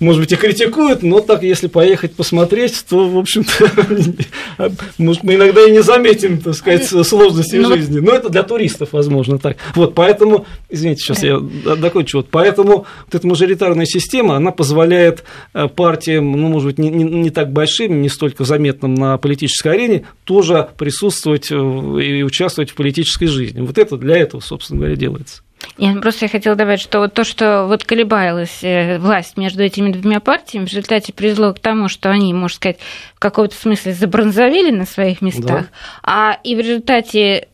может 0.00 0.22
быть, 0.22 0.32
и 0.32 0.36
критикуют, 0.36 1.02
но 1.02 1.20
так, 1.20 1.42
если 1.42 1.66
поехать 1.66 2.14
посмотреть, 2.14 2.84
то, 2.88 3.08
в 3.08 3.18
общем-то, 3.18 4.70
может, 4.98 5.24
мы 5.24 5.34
иногда 5.34 5.66
и 5.66 5.72
не 5.72 5.82
заметим, 5.82 6.40
так 6.40 6.54
сказать, 6.54 6.86
сложности 6.86 7.56
но... 7.56 7.68
Ну 7.68 7.76
жизни. 7.76 7.98
Но 7.98 8.12
это 8.12 8.28
для 8.28 8.44
туристов, 8.44 8.90
возможно, 8.92 9.38
так. 9.38 9.56
Вот, 9.74 9.94
поэтому, 9.94 10.46
извините, 10.68 11.02
сейчас 11.02 11.22
я 11.22 11.38
докончу. 11.38 12.18
Вот, 12.18 12.28
поэтому 12.30 12.86
вот 13.06 13.14
эта 13.14 13.26
мажоритарная 13.26 13.86
система, 13.86 14.36
она 14.36 14.52
позволяет 14.52 15.24
э, 15.52 15.66
партиям, 15.68 16.30
ну, 16.30 16.48
может 16.48 16.66
быть, 16.66 16.78
не, 16.78 16.90
не, 16.90 17.04
не 17.04 17.30
так 17.30 17.52
большим, 17.52 18.00
не 18.00 18.08
столько 18.08 18.44
заметным 18.44 18.94
на 18.94 19.18
политической 19.18 19.72
арене, 19.72 20.06
тоже 20.24 20.68
присутствовать 20.78 21.50
э, 21.50 21.54
и 21.54 22.22
участвовать 22.22 22.70
в 22.70 22.74
политической 22.74 23.26
жизни. 23.26 23.60
Вот 23.60 23.78
это 23.78 23.96
для 23.96 24.16
этого, 24.16 24.40
собственно 24.40 24.78
говоря, 24.78 24.96
делается. 24.96 25.42
Я 25.76 25.94
просто 25.94 26.24
я 26.24 26.28
хотела 26.28 26.56
добавить, 26.56 26.80
что 26.80 27.00
вот 27.00 27.14
то, 27.14 27.24
что 27.24 27.66
вот 27.66 27.84
колебалась 27.84 28.62
э, 28.62 28.98
власть 28.98 29.36
между 29.36 29.62
этими 29.62 29.92
двумя 29.92 30.20
партиями, 30.20 30.66
в 30.66 30.68
результате 30.68 31.12
привело 31.12 31.52
к 31.52 31.58
тому, 31.58 31.88
что 31.88 32.10
они, 32.10 32.32
можно 32.34 32.56
сказать, 32.56 32.78
в 33.14 33.18
каком-то 33.18 33.54
смысле 33.54 33.92
забронзовели 33.92 34.70
на 34.70 34.86
своих 34.86 35.20
местах, 35.20 35.62
да. 35.62 35.68
а 36.02 36.38
и 36.44 36.54
в 36.54 36.60
результате 36.60 37.48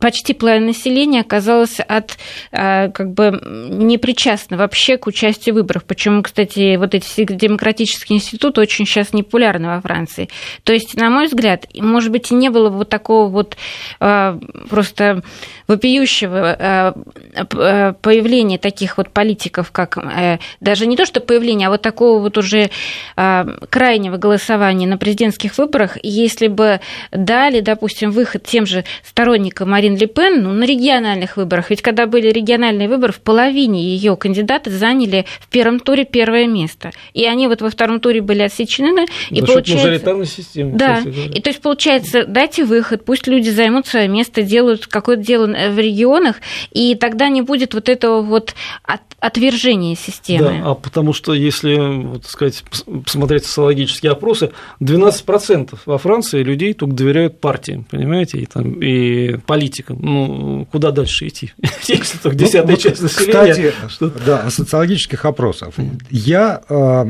почти 0.00 0.32
половина 0.32 0.68
населения 0.68 1.20
оказалась 1.20 1.80
от, 1.80 2.16
а, 2.50 2.88
как 2.88 3.12
бы, 3.12 3.40
не 3.68 3.98
причастна 3.98 4.56
вообще 4.56 4.96
к 4.96 5.06
участию 5.06 5.54
в 5.54 5.58
выборах. 5.58 5.84
Почему, 5.84 6.22
кстати, 6.22 6.76
вот 6.76 6.94
эти 6.94 7.24
демократические 7.24 8.16
институты 8.16 8.60
очень 8.60 8.86
сейчас 8.86 9.12
не 9.12 9.22
популярны 9.22 9.68
во 9.68 9.80
Франции. 9.80 10.28
То 10.64 10.72
есть, 10.72 10.96
на 10.96 11.10
мой 11.10 11.26
взгляд, 11.26 11.66
может 11.74 12.10
быть, 12.10 12.30
и 12.30 12.34
не 12.34 12.48
было 12.48 12.70
вот 12.70 12.88
такого 12.88 13.28
вот 13.28 13.56
а, 14.00 14.38
просто 14.70 15.22
вопиющего 15.66 16.56
а, 16.58 17.92
появления 18.00 18.58
таких 18.58 18.96
вот 18.96 19.10
политиков, 19.10 19.70
как 19.70 19.98
э, 19.98 20.38
даже 20.60 20.86
не 20.86 20.96
то, 20.96 21.04
что 21.04 21.20
появление, 21.20 21.68
а 21.68 21.70
вот 21.70 21.82
такого 21.82 22.20
вот 22.20 22.38
уже 22.38 22.70
крайнего 23.14 24.16
голосования 24.16 24.86
на 24.86 24.98
президентских 24.98 25.56
выборах, 25.58 25.96
если 26.02 26.48
бы 26.48 26.80
дали, 27.12 27.60
допустим, 27.60 28.10
выход 28.10 28.44
тем 28.44 28.66
же 28.66 28.84
сторонникам 29.04 29.49
сторонника 29.50 29.66
Марин 29.66 29.96
Ле 29.96 30.06
Пен 30.06 30.42
ну, 30.42 30.52
на 30.52 30.64
региональных 30.64 31.36
выборах. 31.36 31.70
Ведь 31.70 31.82
когда 31.82 32.06
были 32.06 32.28
региональные 32.30 32.88
выборы, 32.88 33.12
в 33.12 33.20
половине 33.20 33.82
ее 33.82 34.16
кандидаты 34.16 34.70
заняли 34.70 35.26
в 35.40 35.48
первом 35.48 35.80
туре 35.80 36.04
первое 36.04 36.46
место. 36.46 36.92
И 37.12 37.24
они 37.24 37.48
вот 37.48 37.62
во 37.62 37.70
втором 37.70 38.00
туре 38.00 38.20
были 38.20 38.42
отсечены. 38.42 39.06
И 39.30 39.40
получается... 39.40 40.24
система. 40.24 40.76
Да. 40.76 41.00
И 41.00 41.40
то 41.40 41.50
есть 41.50 41.60
получается, 41.60 42.24
дайте 42.24 42.64
выход, 42.64 43.04
пусть 43.04 43.26
люди 43.26 43.50
займут 43.50 43.86
свое 43.86 44.08
место, 44.08 44.42
делают 44.42 44.86
какое-то 44.86 45.22
дело 45.22 45.46
в 45.46 45.78
регионах, 45.78 46.36
и 46.70 46.94
тогда 46.94 47.28
не 47.28 47.42
будет 47.42 47.74
вот 47.74 47.88
этого 47.88 48.22
вот 48.22 48.54
от, 48.84 49.00
отвержения 49.18 49.96
системы. 49.96 50.44
Да, 50.44 50.70
а 50.70 50.74
потому 50.74 51.12
что 51.12 51.34
если, 51.34 51.76
вот, 51.76 52.24
сказать, 52.26 52.62
посмотреть 53.04 53.44
социологические 53.44 54.12
опросы, 54.12 54.52
12% 54.80 55.78
во 55.86 55.98
Франции 55.98 56.42
людей 56.42 56.74
только 56.74 56.94
доверяют 56.94 57.40
партиям, 57.40 57.84
понимаете, 57.84 58.38
и, 58.38 58.46
там, 58.46 58.82
и 58.82 59.39
политикам. 59.46 59.98
Ну, 60.00 60.68
куда 60.70 60.90
дальше 60.90 61.28
идти? 61.28 61.52
Если 61.86 62.18
ну, 62.24 62.32
десятая 62.32 62.76
часть 62.76 63.02
населения. 63.02 63.72
Кстати, 63.86 64.12
да, 64.24 64.50
социологических 64.50 65.24
опросов. 65.24 65.74
Я 66.10 66.62
э, 66.68 67.06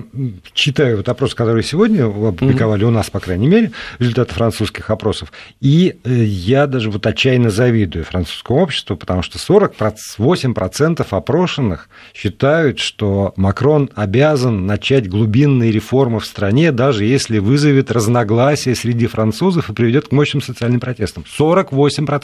читаю 0.52 0.98
вот 0.98 1.08
опросы, 1.08 1.34
которые 1.34 1.62
сегодня 1.62 2.06
опубликовали 2.06 2.84
у 2.84 2.90
нас, 2.90 3.10
по 3.10 3.20
крайней 3.20 3.48
мере, 3.48 3.72
результаты 3.98 4.34
французских 4.34 4.90
опросов, 4.90 5.32
и 5.60 5.96
э, 6.04 6.12
я 6.24 6.66
даже 6.66 6.90
вот 6.90 7.06
отчаянно 7.06 7.50
завидую 7.50 8.04
французскому 8.04 8.60
обществу, 8.60 8.96
потому 8.96 9.22
что 9.22 9.38
48% 9.38 11.06
опрошенных 11.08 11.88
считают, 12.14 12.78
что 12.78 13.32
Макрон 13.36 13.90
обязан 13.94 14.66
начать 14.66 15.08
глубинные 15.08 15.72
реформы 15.72 16.20
в 16.20 16.26
стране, 16.26 16.72
даже 16.72 17.04
если 17.04 17.38
вызовет 17.38 17.90
разногласия 17.90 18.74
среди 18.74 19.06
французов 19.06 19.70
и 19.70 19.72
приведет 19.72 20.08
к 20.08 20.12
мощным 20.12 20.42
социальным 20.42 20.80
протестам. 20.80 21.24
48%. 21.38 22.19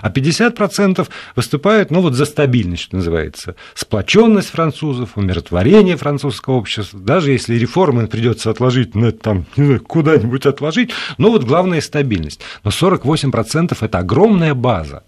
А 0.00 0.10
50% 0.10 1.08
выступают, 1.34 1.90
ну 1.90 2.00
вот 2.00 2.14
за 2.14 2.24
стабильность, 2.24 2.84
что 2.84 2.96
называется, 2.96 3.56
сплоченность 3.74 4.50
французов, 4.50 5.16
умиротворение 5.16 5.96
французского 5.96 6.54
общества, 6.54 7.00
даже 7.00 7.32
если 7.32 7.56
реформы 7.56 8.06
придется 8.06 8.50
отложить, 8.50 8.94
ну, 8.94 9.12
там, 9.12 9.46
куда-нибудь 9.86 10.46
отложить, 10.46 10.92
но 11.18 11.30
вот 11.30 11.44
главное 11.44 11.80
стабильность. 11.80 12.40
Но 12.64 12.70
48% 12.70 13.76
это 13.80 13.98
огромная 13.98 14.54
база. 14.54 15.02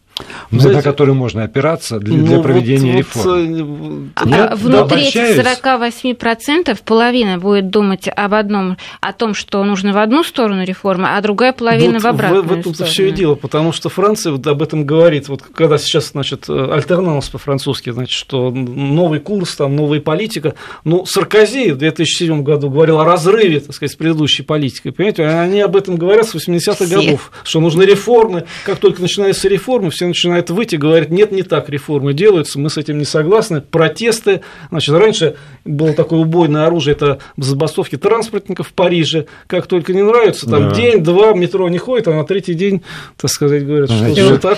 Ну, 0.50 0.60
Знаете, 0.60 0.78
на 0.78 0.82
который 0.82 1.14
можно 1.14 1.44
опираться 1.44 1.98
для, 1.98 2.16
для 2.18 2.36
ну, 2.36 2.42
проведения 2.42 2.92
вот, 2.92 2.98
реформ. 2.98 4.12
Вот, 4.14 4.28
а 4.30 4.56
внутри 4.56 5.08
этих 5.08 5.38
48% 5.38 6.78
половина 6.84 7.38
будет 7.38 7.70
думать 7.70 8.08
об 8.08 8.34
одном, 8.34 8.76
о 9.00 9.12
том, 9.12 9.34
что 9.34 9.62
нужно 9.64 9.92
в 9.92 9.98
одну 9.98 10.24
сторону 10.24 10.64
реформы, 10.64 11.08
а 11.10 11.20
другая 11.20 11.52
половина 11.52 11.94
вот 11.94 12.02
в 12.02 12.06
обратную 12.06 12.42
в, 12.42 12.46
в 12.46 12.52
этом 12.52 12.74
сторону. 12.74 12.92
все 12.92 13.08
и 13.08 13.12
дело, 13.12 13.34
потому 13.34 13.72
что 13.72 13.88
Франция 13.88 14.32
вот 14.32 14.46
об 14.46 14.62
этом 14.62 14.84
говорит. 14.84 15.28
Вот 15.28 15.42
когда 15.42 15.78
сейчас, 15.78 16.10
значит, 16.10 16.48
альтернанс 16.48 17.28
по-французски, 17.28 17.90
значит, 17.90 18.16
что 18.16 18.50
новый 18.50 19.20
курс, 19.20 19.56
там, 19.56 19.76
новая 19.76 20.00
политика. 20.00 20.54
Ну, 20.84 21.06
Саркози 21.06 21.70
в 21.72 21.78
2007 21.78 22.42
году 22.42 22.70
говорил 22.70 23.00
о 23.00 23.04
разрыве, 23.04 23.60
так 23.60 23.74
сказать, 23.74 23.92
с 23.92 23.96
предыдущей 23.96 24.42
политикой. 24.42 24.92
Понимаете, 24.92 25.26
они 25.26 25.60
об 25.60 25.76
этом 25.76 25.96
говорят 25.96 26.28
с 26.28 26.34
80-х 26.34 26.86
годов, 26.86 27.30
что 27.44 27.60
нужны 27.60 27.84
реформы. 27.84 28.44
Как 28.64 28.78
только 28.78 29.00
начинаются 29.00 29.48
реформы, 29.48 29.90
все 29.90 30.07
начинает 30.08 30.50
выйти, 30.50 30.76
говорит, 30.76 31.10
нет, 31.10 31.32
не 31.32 31.42
так 31.42 31.68
реформы 31.68 32.14
делаются, 32.14 32.58
мы 32.58 32.70
с 32.70 32.76
этим 32.76 32.98
не 32.98 33.04
согласны, 33.04 33.60
протесты. 33.60 34.42
Значит, 34.70 34.94
раньше 34.94 35.36
было 35.64 35.92
такое 35.92 36.20
убойное 36.20 36.66
оружие, 36.66 36.94
это 36.94 37.18
забастовки 37.36 37.96
транспортников 37.96 38.68
в 38.68 38.72
Париже, 38.72 39.26
как 39.46 39.66
только 39.66 39.92
не 39.92 40.02
нравится, 40.02 40.48
там 40.48 40.70
да. 40.70 40.74
день-два 40.74 41.32
метро 41.34 41.68
не 41.68 41.78
ходит, 41.78 42.08
а 42.08 42.14
на 42.14 42.24
третий 42.24 42.54
день, 42.54 42.82
так 43.16 43.30
сказать, 43.30 43.66
говорят, 43.66 43.90
что 43.90 44.14
что-то 44.14 44.50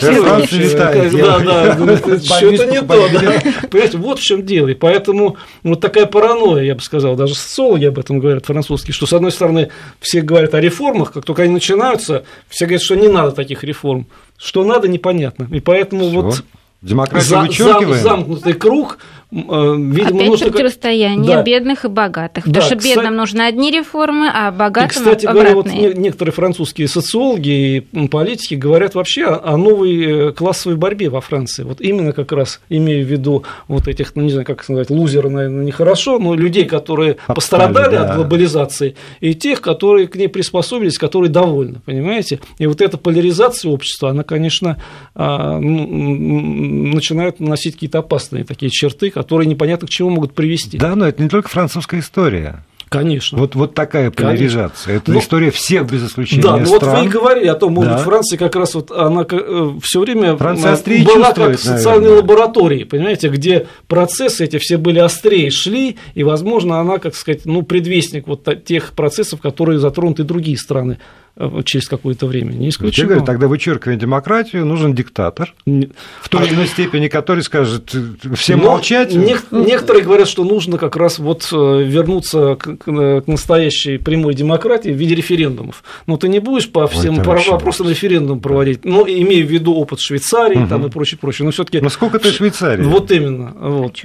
Да, 1.21 1.39
да, 1.41 1.97
что-то 2.19 2.67
не 2.67 2.81
то. 2.81 3.67
Понимаете, 3.69 3.99
вот 3.99 4.19
в 4.19 4.23
чем 4.23 4.45
дело. 4.45 4.69
И 4.69 4.75
поэтому 4.75 5.37
вот 5.63 5.81
такая 5.81 6.07
паранойя, 6.07 6.65
я 6.65 6.75
бы 6.75 6.81
сказал, 6.81 7.17
даже 7.17 7.35
социологи 7.35 7.87
об 7.87 7.99
этом 7.99 8.19
говорят 8.19 8.47
французские, 8.47 8.95
что, 8.95 9.07
с 9.07 9.13
одной 9.13 9.33
стороны, 9.33 9.71
все 10.01 10.21
говорят 10.21 10.55
о 10.55 10.61
реформах, 10.61 11.13
как 11.13 11.25
только 11.25 11.43
они 11.43 11.53
начинаются, 11.53 12.25
все 12.49 12.67
говорят, 12.67 12.83
что 12.83 12.95
не 12.95 13.09
надо 13.09 13.33
таких 13.33 13.65
реформ. 13.65 14.07
Что 14.41 14.65
надо, 14.65 14.89
непонятно. 14.89 15.47
И 15.51 15.61
поэтому 15.61 16.09
Всё. 16.09 16.23
вот 16.23 16.45
Демократию 16.83 17.29
за, 17.29 17.41
вычеркиваем. 17.43 18.03
замкнутый 18.03 18.55
круг 18.55 18.99
видимо, 19.31 20.09
Опять 20.09 20.29
нужно... 20.29 20.51
противостояние 20.51 21.37
да. 21.37 21.43
бедных 21.43 21.85
и 21.85 21.89
богатых. 21.89 22.45
Потому 22.45 22.61
да, 22.61 22.67
что 22.67 22.75
бедным 22.75 22.97
кстати... 22.97 23.15
нужны 23.15 23.43
одни 23.43 23.71
реформы, 23.71 24.29
а 24.33 24.51
богатым 24.51 24.87
и, 24.87 24.91
кстати 24.91 25.27
обратные. 25.27 25.55
говоря, 25.55 25.89
вот 25.89 25.99
некоторые 25.99 26.33
французские 26.33 26.89
социологи 26.89 27.49
и 27.49 28.09
политики 28.09 28.55
говорят 28.55 28.95
вообще 28.95 29.27
о 29.27 29.57
новой 29.57 30.29
э, 30.29 30.33
классовой 30.33 30.77
борьбе 30.77 31.11
во 31.11 31.21
Франции. 31.21 31.63
Вот 31.63 31.81
именно 31.81 32.13
как 32.13 32.33
раз 32.33 32.61
имея 32.69 33.05
в 33.05 33.09
виду 33.09 33.45
вот 33.69 33.87
этих, 33.87 34.17
ну 34.17 34.23
не 34.23 34.31
знаю, 34.31 34.47
как 34.47 34.65
сказать, 34.65 34.91
лузеры, 34.91 35.31
наверное, 35.31 35.65
нехорошо, 35.65 36.19
но 36.19 36.35
людей, 36.35 36.65
которые 36.65 37.13
Отстали, 37.13 37.35
пострадали 37.35 37.95
да. 37.97 38.11
от 38.11 38.17
глобализации, 38.17 38.97
и 39.21 39.35
тех, 39.35 39.61
которые 39.61 40.09
к 40.09 40.17
ней 40.17 40.29
приспособились, 40.29 40.99
которые 40.99 41.31
довольны, 41.31 41.81
понимаете? 41.85 42.41
И 42.59 42.67
вот 42.67 42.81
эта 42.81 42.99
поляризация 42.99 43.71
общества, 43.71 44.11
она, 44.11 44.25
конечно, 44.25 44.77
а, 45.15 45.59
начинает 45.61 47.41
носить 47.41 47.75
какие-то 47.75 48.01
опасные 48.01 48.45
такие 48.45 48.71
черты, 48.71 49.11
которые 49.21 49.47
непонятно 49.47 49.87
к 49.87 49.91
чему 49.91 50.09
могут 50.09 50.33
привести. 50.33 50.79
Да, 50.79 50.95
но 50.97 51.07
это 51.07 51.23
не 51.23 51.29
только 51.29 51.51
французская 51.51 52.01
история. 52.01 52.65
Конечно. 52.89 53.39
Вот, 53.39 53.55
вот 53.55 53.75
такая 53.75 54.11
поляризация. 54.11 54.87
Конечно. 54.87 55.03
Это 55.03 55.11
но, 55.11 55.15
ну, 55.15 55.21
история 55.21 55.51
всех 55.53 55.87
без 55.89 56.05
исключения. 56.09 56.43
Да, 56.43 56.57
ну 56.57 56.65
вот 56.65 56.83
вы 56.83 57.05
и 57.05 57.09
говорили 57.09 57.47
о 57.47 57.55
том, 57.55 57.75
может 57.75 57.91
да. 57.93 57.97
быть, 57.99 58.05
Франция 58.05 58.37
как 58.39 58.57
раз 58.57 58.75
вот 58.75 58.91
она 58.91 59.25
э, 59.31 59.71
все 59.81 60.01
время 60.01 60.37
Франция 60.37 60.77
была 61.05 61.33
как 61.33 61.59
социальной 61.59 62.09
наверное. 62.09 62.17
лаборатории, 62.17 62.85
понимаете, 62.85 63.29
где 63.29 63.69
процессы 63.87 64.45
эти 64.45 64.59
все 64.59 64.77
были 64.77 64.99
острее 64.99 65.51
шли, 65.51 65.99
и, 66.15 66.25
возможно, 66.25 66.81
она, 66.81 66.99
как 66.99 67.15
сказать, 67.15 67.43
ну, 67.45 67.63
предвестник 67.63 68.27
вот 68.27 68.49
тех 68.65 68.93
процессов, 68.93 69.41
которые 69.41 69.79
затронут 69.79 70.19
и 70.19 70.25
другие 70.25 70.57
страны. 70.59 70.99
Э, 71.37 71.63
через 71.65 71.89
какое-то 71.89 72.27
время. 72.27 72.53
Не 72.53 72.71
исключено. 72.71 73.09
Говорю, 73.09 73.25
тогда 73.25 73.47
вычеркивая 73.47 73.97
демократию, 73.97 74.67
нужен 74.67 74.95
диктатор, 74.95 75.55
в 75.65 76.29
той 76.29 76.47
или 76.47 76.55
иной 76.55 76.67
степени, 76.67 77.09
который 77.09 77.43
скажет 77.45 77.95
всем 78.35 78.59
Но 78.59 78.73
молчать. 78.73 79.15
Некоторые 79.15 80.05
говорят, 80.05 80.29
что 80.29 80.45
нужно 80.45 80.77
как 80.77 80.97
раз 80.97 81.19
вот 81.19 81.49
э, 81.53 81.83
вернуться 81.85 82.57
к 82.57 83.23
настоящей 83.27 83.99
прямой 83.99 84.35
демократии 84.35 84.91
в 84.91 84.97
виде 84.97 85.15
референдумов. 85.15 85.85
Но 86.07 86.17
ты 86.17 86.29
не 86.29 86.41
будешь 86.41 86.71
по 86.71 86.87
всем 86.89 87.19
Ой, 87.19 87.25
вопросам 87.25 87.89
референдум 87.89 88.41
проводить, 88.41 88.85
но 88.85 89.07
имея 89.07 89.45
в 89.45 89.51
виду 89.51 89.75
опыт 89.75 90.01
Швейцарии 90.01 90.59
угу. 90.59 90.69
там, 90.69 90.87
и 90.87 90.91
прочее, 90.91 91.19
прочее. 91.19 91.47
Но 91.47 91.53
все-таки. 91.53 91.81
Но 91.81 91.91
сколько 91.91 92.19
ты 92.19 92.33
Швейцарии? 92.33 92.83
Вот 92.83 93.11
именно. 93.13 93.53
Вот. 93.53 94.05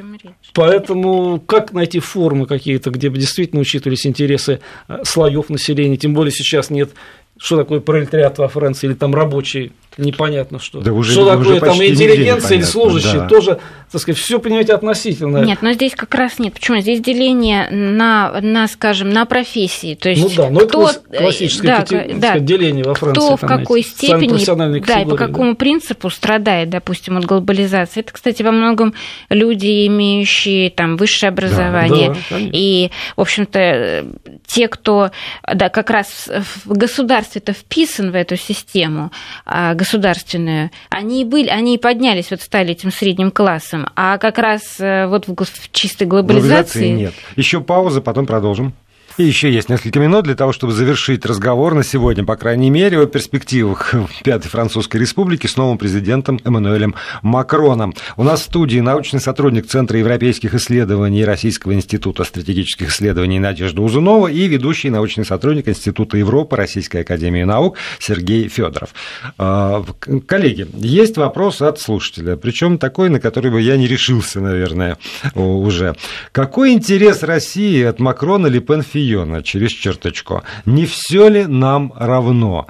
Поэтому 0.54 1.40
как 1.40 1.74
найти 1.74 2.00
формы 2.00 2.46
какие-то, 2.46 2.92
где 2.92 3.10
бы 3.10 3.18
действительно 3.18 3.62
учитывались 3.62 4.06
интересы 4.06 4.60
э, 4.88 5.00
слоев 5.04 5.50
населения, 5.50 5.98
тем 5.98 6.14
более 6.14 6.32
сейчас 6.32 6.70
нет 6.70 6.92
что 7.38 7.58
такое 7.58 7.80
пролетариат 7.80 8.38
во 8.38 8.48
Франции 8.48 8.88
или 8.88 8.94
там 8.94 9.14
рабочий 9.14 9.74
непонятно 9.98 10.60
что. 10.60 10.82
Да 10.82 10.92
уже, 10.92 11.12
что 11.12 11.26
такое 11.26 11.56
уже 11.56 11.60
там 11.60 11.84
интеллигенция 11.84 12.58
или 12.58 12.64
служащие, 12.64 13.22
да. 13.22 13.28
тоже, 13.28 13.60
так 13.92 14.02
сказать, 14.02 14.20
все 14.20 14.40
понимаете, 14.40 14.74
относительно. 14.74 15.38
Нет, 15.44 15.62
но 15.62 15.72
здесь 15.74 15.96
как 15.96 16.14
раз 16.16 16.40
нет. 16.40 16.54
Почему? 16.54 16.80
Здесь 16.80 17.02
деление 17.02 17.70
на, 17.70 18.40
на 18.42 18.68
скажем, 18.68 19.10
на 19.10 19.26
профессии. 19.26 19.96
То 19.96 20.10
есть 20.10 20.22
ну 20.22 20.30
да, 20.36 20.50
но 20.50 20.62
кто, 20.62 20.90
это 20.90 21.18
классическое 21.18 21.68
да, 21.68 21.82
категория, 21.82 22.14
да, 22.16 22.28
сказать, 22.28 22.46
деление 22.46 22.84
во 22.84 22.94
Франции. 22.94 23.22
Кто 23.22 23.38
в 23.38 23.42
какой 23.42 23.80
эти, 23.82 23.88
степени, 23.88 24.80
да, 24.86 25.02
и 25.02 25.06
по 25.06 25.16
какому 25.16 25.52
да. 25.52 25.56
принципу 25.56 26.10
страдает, 26.10 26.70
допустим, 26.70 27.18
от 27.18 27.26
глобализации. 27.26 28.02
Это, 28.02 28.12
кстати, 28.12 28.44
во 28.44 28.52
многом 28.52 28.94
люди, 29.30 29.88
имеющие 29.88 30.70
там 30.70 30.98
высшее 30.98 31.30
образование. 31.30 32.10
Да, 32.10 32.16
да, 32.32 32.38
и, 32.40 32.92
в 33.16 33.22
общем-то, 33.22 34.06
те, 34.46 34.68
кто 34.68 35.12
да, 35.54 35.70
как 35.70 35.90
раз 35.90 36.30
в 36.66 36.78
государстве-то 37.26 37.54
вписан 37.54 38.12
в 38.12 38.16
эту 38.16 38.36
систему, 38.38 39.12
а 39.46 39.74
государственную, 39.74 40.70
они 40.90 41.22
и 41.22 41.26
были, 41.26 41.48
они 41.50 41.76
и 41.76 41.78
поднялись, 41.78 42.32
вот 42.32 42.42
стали 42.42 42.72
этим 42.72 42.92
средним 42.92 43.32
классом, 43.32 43.88
а 43.96 44.18
как 44.18 44.38
раз 44.38 44.80
э, 44.80 45.08
вот 45.08 45.28
в 45.28 45.72
чистой 45.72 46.08
глобализации... 46.08 46.80
глобализации 46.80 46.90
нет. 46.90 47.14
Еще 47.36 47.62
пауза, 47.62 48.02
потом 48.02 48.26
продолжим. 48.26 48.74
И 49.18 49.24
еще 49.24 49.50
есть 49.50 49.70
несколько 49.70 49.98
минут 50.00 50.26
для 50.26 50.36
того, 50.36 50.52
чтобы 50.52 50.74
завершить 50.74 51.26
разговор 51.26 51.74
на 51.74 51.86
сегодня, 51.86 52.26
по 52.26 52.36
крайней 52.36 52.70
мере, 52.70 53.00
о 53.00 53.06
перспективах 53.06 53.96
Пятой 54.26 54.50
Французской 54.50 54.98
Республики 54.98 55.48
с 55.48 55.56
новым 55.56 55.78
президентом 55.78 56.38
Эммануэлем 56.44 56.96
Макроном. 57.22 57.94
У 58.18 58.24
нас 58.24 58.42
в 58.42 58.44
студии 58.44 58.80
научный 58.80 59.22
сотрудник 59.22 59.68
Центра 59.68 59.98
европейских 59.98 60.54
исследований 60.54 61.24
Российского 61.24 61.74
института 61.74 62.26
стратегических 62.26 62.90
исследований 62.90 63.40
Надежда 63.40 63.82
Узунова 63.82 64.28
и 64.28 64.48
ведущий 64.48 64.90
научный 64.90 65.24
сотрудник 65.24 65.70
Института 65.70 66.18
Европы 66.18 66.58
Российской 66.58 66.98
академии 66.98 67.44
наук 67.44 67.78
Сергей 68.00 68.50
Федоров. 68.50 68.90
А, 69.38 69.82
коллеги, 70.28 70.68
есть 70.74 71.16
вопрос 71.16 71.62
от 71.62 71.80
слушателя, 71.80 72.36
причем 72.36 72.78
такой, 72.78 73.10
на 73.10 73.22
который 73.22 73.50
бы 73.50 73.62
я 73.62 73.78
не 73.78 73.88
решился, 73.88 74.42
наверное, 74.42 74.98
уже. 75.36 75.96
Какой 76.34 76.74
интерес 76.74 77.24
России 77.24 77.82
от 77.82 78.02
Макрона 78.02 78.48
Ле 78.48 78.60
Фиона 79.06 79.42
через 79.44 79.72
черточку. 79.72 80.42
Не 80.66 80.86
все 80.86 81.30
ли 81.30 81.48
нам 81.48 81.94
равно? 81.96 82.68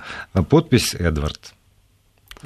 Подпись 0.49 0.95
Эдвард. 0.95 1.54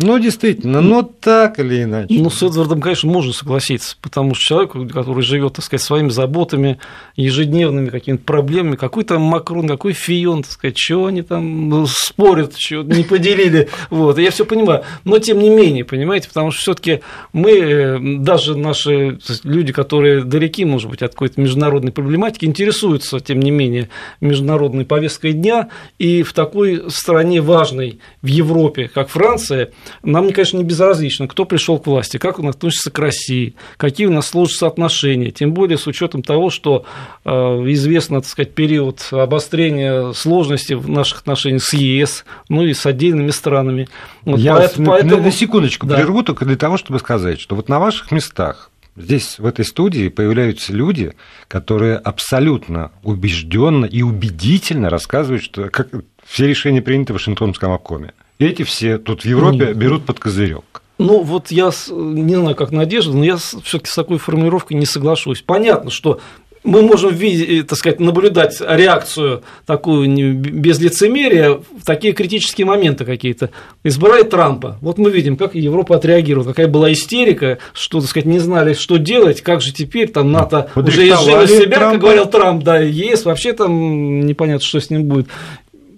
Ну, 0.02 0.18
действительно, 0.18 0.80
но 0.80 1.02
так 1.04 1.60
или 1.60 1.84
иначе. 1.84 2.14
Ну, 2.14 2.30
с 2.30 2.42
Эдвардом, 2.42 2.80
конечно, 2.80 3.10
можно 3.10 3.34
согласиться, 3.34 3.98
потому 4.02 4.34
что 4.34 4.44
человек, 4.46 4.94
который 4.94 5.24
живет, 5.24 5.54
так 5.54 5.66
сказать, 5.66 5.86
своими 5.86 6.10
заботами, 6.10 6.80
ежедневными 7.18 7.90
какими-то 7.90 8.24
проблемами, 8.24 8.78
какой 8.78 9.04
там 9.04 9.22
Макрон, 9.22 9.68
какой 9.68 9.92
Фион, 9.92 10.44
так 10.44 10.54
сказать, 10.54 10.78
чего 10.78 11.08
они 11.08 11.22
там 11.22 11.68
ну, 11.68 11.86
спорят, 11.86 12.56
чего 12.56 12.84
не 12.84 13.04
поделили, 13.04 13.68
вот, 13.90 14.18
я 14.20 14.32
все 14.32 14.46
понимаю, 14.46 14.84
но 15.04 15.20
тем 15.20 15.40
не 15.40 15.50
менее, 15.50 15.84
понимаете, 15.84 16.30
потому 16.30 16.52
что 16.52 16.62
все 16.62 16.74
таки 16.76 17.02
мы, 17.34 17.52
э, 17.52 18.00
даже 18.00 18.58
наши 18.58 19.20
люди, 19.44 19.74
которые 19.74 20.24
далеки, 20.24 20.64
может 20.64 20.90
быть, 20.90 21.02
от 21.02 21.12
какой-то 21.12 21.42
международной 21.42 21.92
проблематики, 21.92 22.46
интересуются, 22.46 23.20
тем 23.20 23.42
не 23.42 23.52
менее, 23.52 23.90
международной 24.22 24.86
повесткой 24.86 25.34
дня, 25.34 25.68
и 25.98 26.24
в 26.24 26.32
такой 26.32 26.90
стране 26.90 27.42
важной 27.42 28.00
в 28.22 28.28
Европе, 28.28 28.90
как 28.94 29.10
Франция, 29.10 29.72
нам, 30.04 30.32
конечно, 30.32 30.58
не 30.58 30.64
безразлично, 30.64 31.28
кто 31.28 31.46
пришел 31.46 31.80
к 31.80 31.88
власти, 31.88 32.18
как 32.18 32.40
он 32.40 32.48
относится 32.48 32.92
к 32.92 33.00
России, 33.00 33.56
какие 33.78 34.08
у 34.08 34.12
нас 34.12 34.28
сложатся 34.28 34.68
отношения, 34.68 35.32
тем 35.32 35.54
более 35.54 35.78
с 35.78 35.88
учетом 35.88 36.24
того, 36.24 36.50
что 36.50 36.86
э, 37.26 37.30
известно, 37.32 38.22
так 38.22 38.30
сказать, 38.30 38.54
период 38.54 39.08
обострения 39.12 40.12
сложностей 40.14 40.76
в 40.76 40.90
наших 40.90 41.22
отношениях 41.22 41.64
с 41.64 41.74
ЕС, 41.74 42.26
ну 42.50 42.64
и 42.64 42.74
с 42.74 42.86
отдельными 42.86 43.32
странами. 43.32 43.88
Вот 44.26 44.40
Я 44.40 44.56
поэтому, 44.56 44.88
поэтому... 44.88 45.24
на 45.24 45.32
секундочку 45.32 45.88
да. 45.88 45.96
прерву 45.96 46.24
только 46.24 46.46
для 46.46 46.56
того, 46.56 46.78
чтобы 46.78 47.00
сказать, 47.00 47.40
что 47.40 47.56
вот 47.56 47.70
на 47.70 47.80
ваших 47.80 48.12
местах 48.12 48.70
Здесь, 49.00 49.40
в 49.40 49.46
этой 49.46 49.64
студии, 49.64 50.10
появляются 50.10 50.74
люди, 50.74 51.14
которые 51.48 51.96
абсолютно 51.96 52.92
убежденно 53.02 53.86
и 53.86 54.02
убедительно 54.02 54.90
рассказывают, 54.90 55.42
что 55.42 55.70
как 55.70 55.88
все 56.26 56.48
решения 56.48 56.82
приняты 56.82 57.14
в 57.14 57.16
Вашингтонском 57.16 57.72
обкоме. 57.72 58.14
Эти 58.40 58.64
все 58.64 58.98
тут 58.98 59.24
в 59.24 59.26
Европе 59.26 59.68
Нет. 59.68 59.78
берут 59.78 60.06
под 60.06 60.20
козырек. 60.20 60.82
Ну, 60.98 61.22
вот 61.22 61.52
я 61.52 61.72
не 61.90 62.36
знаю, 62.36 62.56
как 62.56 62.72
Надежда, 62.72 63.16
но 63.16 63.24
я 63.24 63.38
все-таки 63.38 63.90
с 63.90 63.96
такой 63.96 64.18
формулировкой 64.18 64.78
не 64.78 64.86
соглашусь. 64.86 65.42
Понятно, 65.42 65.92
что 65.92 66.20
мы 66.64 66.82
можем 66.82 67.14
видеть, 67.14 67.50
э, 67.50 67.64
так 67.64 67.78
сказать, 67.78 68.00
наблюдать 68.00 68.62
реакцию 68.62 69.44
такую 69.66 70.36
без 70.36 70.80
лицемерия 70.80 71.52
в 71.52 71.86
такие 71.86 72.14
критические 72.14 72.66
моменты 72.66 73.06
какие-то. 73.06 73.50
Избирает 73.84 74.30
Трампа. 74.30 74.78
Вот 74.82 74.98
мы 74.98 75.10
видим, 75.10 75.38
как 75.38 75.56
Европа 75.56 75.96
отреагировала, 75.96 76.48
какая 76.48 76.68
была 76.68 76.92
истерика, 76.92 77.60
что, 77.74 78.02
так 78.02 78.10
сказать, 78.10 78.26
не 78.28 78.40
знали, 78.40 78.74
что 78.74 78.98
делать, 78.98 79.42
как 79.42 79.62
же 79.62 79.74
теперь 79.74 80.10
там 80.10 80.32
НАТО 80.32 80.70
уже 80.76 81.08
изжили 81.08 81.64
себя, 81.64 81.78
Трампа. 81.78 81.92
как 81.92 82.02
говорил 82.02 82.26
Трамп, 82.26 82.64
да, 82.64 82.80
ЕС, 82.80 83.26
вообще 83.26 83.54
там 83.54 84.26
непонятно, 84.26 84.66
что 84.66 84.80
с 84.80 84.90
ним 84.90 85.06
будет 85.06 85.28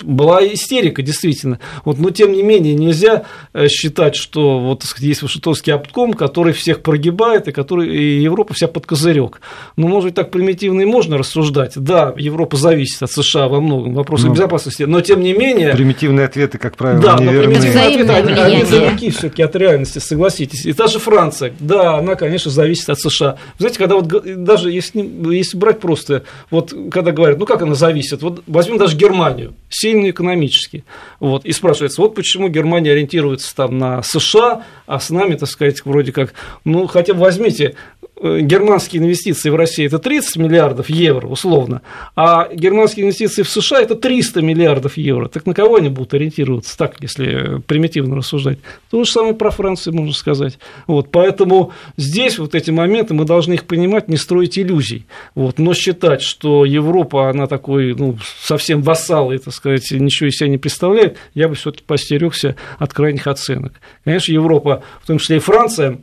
была 0.03 0.45
истерика, 0.45 1.01
действительно. 1.01 1.59
Вот, 1.85 1.99
но 1.99 2.09
тем 2.09 2.33
не 2.33 2.43
менее 2.43 2.73
нельзя 2.73 3.23
э, 3.53 3.67
считать, 3.67 4.15
что 4.15 4.59
вот 4.59 4.83
есть 4.97 5.21
Вашингтонский 5.21 5.73
обком, 5.73 6.13
который 6.13 6.53
всех 6.53 6.81
прогибает, 6.81 7.47
и 7.47 7.51
который 7.51 7.89
и 7.95 8.21
Европа 8.21 8.53
вся 8.53 8.67
под 8.67 8.85
козырек. 8.85 9.41
Ну, 9.77 9.87
может 9.87 10.09
быть, 10.09 10.15
так 10.15 10.31
примитивно 10.31 10.81
и 10.81 10.85
можно 10.85 11.17
рассуждать. 11.17 11.73
Да, 11.75 12.13
Европа 12.17 12.57
зависит 12.57 13.01
от 13.03 13.11
США 13.11 13.47
во 13.47 13.61
многом 13.61 13.93
вопросах 13.93 14.27
ну, 14.27 14.33
безопасности, 14.33 14.83
но 14.83 15.01
тем 15.01 15.21
не 15.21 15.33
менее. 15.33 15.73
Примитивные 15.73 16.25
ответы, 16.25 16.57
как 16.57 16.77
правило, 16.77 17.01
да, 17.01 17.17
неверные. 17.17 17.47
но 17.47 17.61
примитивные 17.61 17.87
ответы, 17.87 18.11
они, 18.11 18.33
они 18.33 18.63
далеки 18.63 19.09
все-таки 19.11 19.41
от 19.43 19.55
реальности, 19.55 19.99
согласитесь. 19.99 20.65
И 20.65 20.73
та 20.73 20.87
же 20.87 20.99
Франция, 20.99 21.53
да, 21.59 21.97
она, 21.97 22.15
конечно, 22.15 22.51
зависит 22.51 22.89
от 22.89 22.99
США. 22.99 23.37
Знаете, 23.57 23.77
когда 23.77 23.95
вот 23.95 24.43
даже 24.43 24.71
если, 24.71 25.07
если 25.33 25.57
брать 25.57 25.79
просто, 25.79 26.23
вот 26.49 26.73
когда 26.91 27.11
говорят, 27.11 27.37
ну 27.37 27.45
как 27.45 27.61
она 27.61 27.75
зависит, 27.75 28.21
вот 28.21 28.43
возьмем 28.47 28.77
даже 28.77 28.95
Германию 28.95 29.53
сильно 29.91 30.09
экономически. 30.09 30.83
Вот, 31.19 31.45
и 31.45 31.51
спрашивается, 31.51 32.01
вот 32.01 32.15
почему 32.15 32.47
Германия 32.47 32.91
ориентируется 32.91 33.53
там 33.55 33.77
на 33.77 34.01
США, 34.03 34.63
а 34.87 34.99
с 34.99 35.09
нами, 35.09 35.35
так 35.35 35.49
сказать, 35.49 35.83
вроде 35.85 36.11
как, 36.11 36.33
ну, 36.63 36.87
хотя 36.87 37.13
бы 37.13 37.21
возьмите, 37.21 37.75
Э, 38.23 38.39
германские 38.41 39.01
инвестиции 39.01 39.49
в 39.49 39.55
России 39.55 39.87
это 39.87 39.97
30 39.97 40.35
миллиардов 40.35 40.91
евро, 40.91 41.25
условно, 41.25 41.81
а 42.15 42.49
германские 42.53 43.05
инвестиции 43.05 43.41
в 43.41 43.49
США 43.49 43.81
это 43.81 43.95
300 43.95 44.43
миллиардов 44.43 44.95
евро. 44.97 45.27
Так 45.27 45.47
на 45.47 45.55
кого 45.55 45.77
они 45.77 45.89
будут 45.89 46.13
ориентироваться, 46.13 46.77
так, 46.77 46.97
если 46.99 47.61
примитивно 47.65 48.15
рассуждать? 48.15 48.59
То 48.91 49.03
же 49.03 49.09
самое 49.09 49.33
про 49.33 49.49
Францию 49.49 49.95
можно 49.95 50.13
сказать. 50.13 50.59
Вот, 50.85 51.09
поэтому 51.09 51.71
здесь 51.97 52.37
вот 52.37 52.53
эти 52.53 52.69
моменты 52.69 53.15
мы 53.15 53.25
должны 53.25 53.53
их 53.53 53.65
понимать, 53.65 54.07
не 54.07 54.17
строить 54.17 54.59
иллюзий. 54.59 55.07
Вот, 55.33 55.57
но 55.57 55.73
считать, 55.73 56.21
что 56.21 56.63
Европа, 56.63 57.29
она 57.29 57.47
такой, 57.47 57.95
ну, 57.95 58.19
совсем 58.39 58.83
вассал, 58.83 59.31
так 59.31 59.53
сказать, 59.53 59.80
ничего 59.89 60.29
из 60.29 60.35
себя 60.35 60.49
не 60.49 60.57
представляет, 60.57 61.17
я 61.33 61.47
бы 61.47 61.55
все-таки 61.55 61.83
постерегся 61.85 62.55
от 62.77 62.93
крайних 62.93 63.27
оценок. 63.27 63.73
Конечно, 64.03 64.31
Европа, 64.31 64.83
в 65.01 65.07
том 65.07 65.17
числе 65.17 65.37
и 65.37 65.39
Франция, 65.39 65.99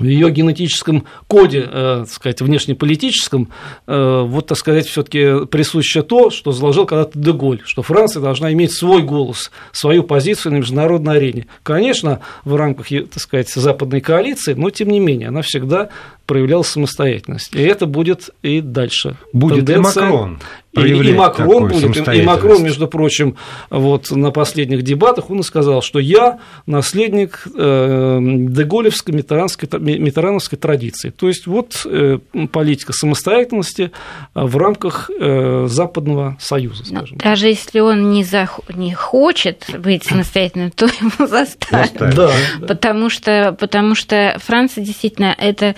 в 0.00 0.04
ее 0.04 0.30
генетическом 0.30 1.04
коде, 1.28 1.68
э, 1.70 2.04
так 2.04 2.08
сказать, 2.08 2.40
внешнеполитическом, 2.40 3.50
э, 3.86 4.22
вот, 4.26 4.46
так 4.46 4.56
сказать, 4.56 4.86
все-таки 4.86 5.46
присуще 5.46 6.02
то, 6.02 6.30
что 6.30 6.52
заложил 6.52 6.86
когда-то 6.86 7.18
Деголь, 7.18 7.60
что 7.64 7.82
Франция 7.82 8.22
должна 8.22 8.52
иметь 8.52 8.72
свой 8.72 9.02
голос, 9.02 9.50
свою 9.72 10.02
позицию 10.02 10.52
на 10.52 10.56
международной 10.58 11.16
арене. 11.16 11.46
Конечно, 11.62 12.20
в 12.44 12.56
рамках, 12.56 12.88
так 12.88 13.20
сказать, 13.20 13.50
западной 13.50 14.00
коалиции, 14.00 14.54
но 14.54 14.70
тем 14.70 14.88
не 14.88 15.00
менее, 15.00 15.28
она 15.28 15.42
всегда 15.42 15.90
проявлял 16.26 16.62
самостоятельность. 16.62 17.54
И 17.54 17.62
это 17.62 17.86
будет 17.86 18.30
и 18.42 18.60
дальше. 18.60 19.16
Будет 19.32 19.66
Тенденция... 19.66 20.02
и 20.02 20.06
Макрон. 20.06 20.40
И, 20.72 20.80
и 20.80 21.12
Макрон 21.12 21.68
будет, 21.68 22.08
и 22.08 22.22
Макрон, 22.22 22.62
между 22.62 22.86
прочим, 22.86 23.36
вот 23.70 24.12
на 24.12 24.30
последних 24.30 24.82
дебатах 24.82 25.28
он 25.28 25.42
сказал, 25.42 25.82
что 25.82 25.98
я 25.98 26.38
наследник 26.66 27.42
э, 27.56 28.18
деголевской 28.20 29.12
митерановской, 29.12 29.68
митерановской 29.80 30.56
традиции. 30.56 31.10
То 31.10 31.26
есть 31.26 31.48
вот 31.48 31.84
э, 31.84 32.18
политика 32.52 32.92
самостоятельности 32.92 33.90
в 34.34 34.56
рамках 34.56 35.10
э, 35.18 35.66
Западного 35.68 36.36
Союза, 36.38 36.84
скажем. 36.84 37.18
Но 37.18 37.24
даже 37.24 37.48
если 37.48 37.80
он 37.80 38.12
не, 38.12 38.22
зах... 38.22 38.60
не 38.72 38.94
хочет 38.94 39.66
быть 39.76 40.04
самостоятельным, 40.04 40.70
то 40.70 40.86
ему 40.86 41.26
заставят. 41.26 42.14
Да, 42.14 42.30
потому, 42.68 43.10
Что, 43.10 43.56
потому 43.58 43.96
что 43.96 44.36
Франция 44.40 44.84
действительно 44.84 45.34
это 45.36 45.74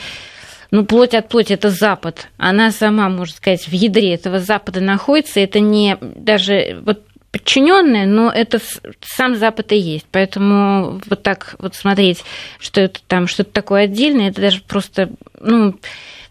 ну, 0.72 0.86
плоть 0.86 1.14
от 1.14 1.28
плоти– 1.28 1.52
это 1.54 1.68
Запад. 1.68 2.28
Она 2.38 2.70
сама, 2.70 3.10
можно 3.10 3.36
сказать, 3.36 3.68
в 3.68 3.72
ядре 3.72 4.14
этого 4.14 4.40
Запада 4.40 4.80
находится. 4.80 5.38
Это 5.38 5.60
не 5.60 5.98
даже 6.00 6.80
вот 6.86 7.02
подчиненные, 7.30 8.06
но 8.06 8.30
это 8.30 8.58
сам 9.02 9.36
Запад 9.36 9.70
и 9.72 9.76
есть. 9.76 10.06
Поэтому 10.10 10.98
вот 11.06 11.22
так 11.22 11.56
вот 11.58 11.74
смотреть, 11.74 12.24
что 12.58 12.80
это 12.80 13.00
там 13.06 13.26
что-то 13.26 13.50
такое 13.52 13.84
отдельное, 13.84 14.30
это 14.30 14.40
даже 14.40 14.62
просто, 14.62 15.10
ну, 15.40 15.74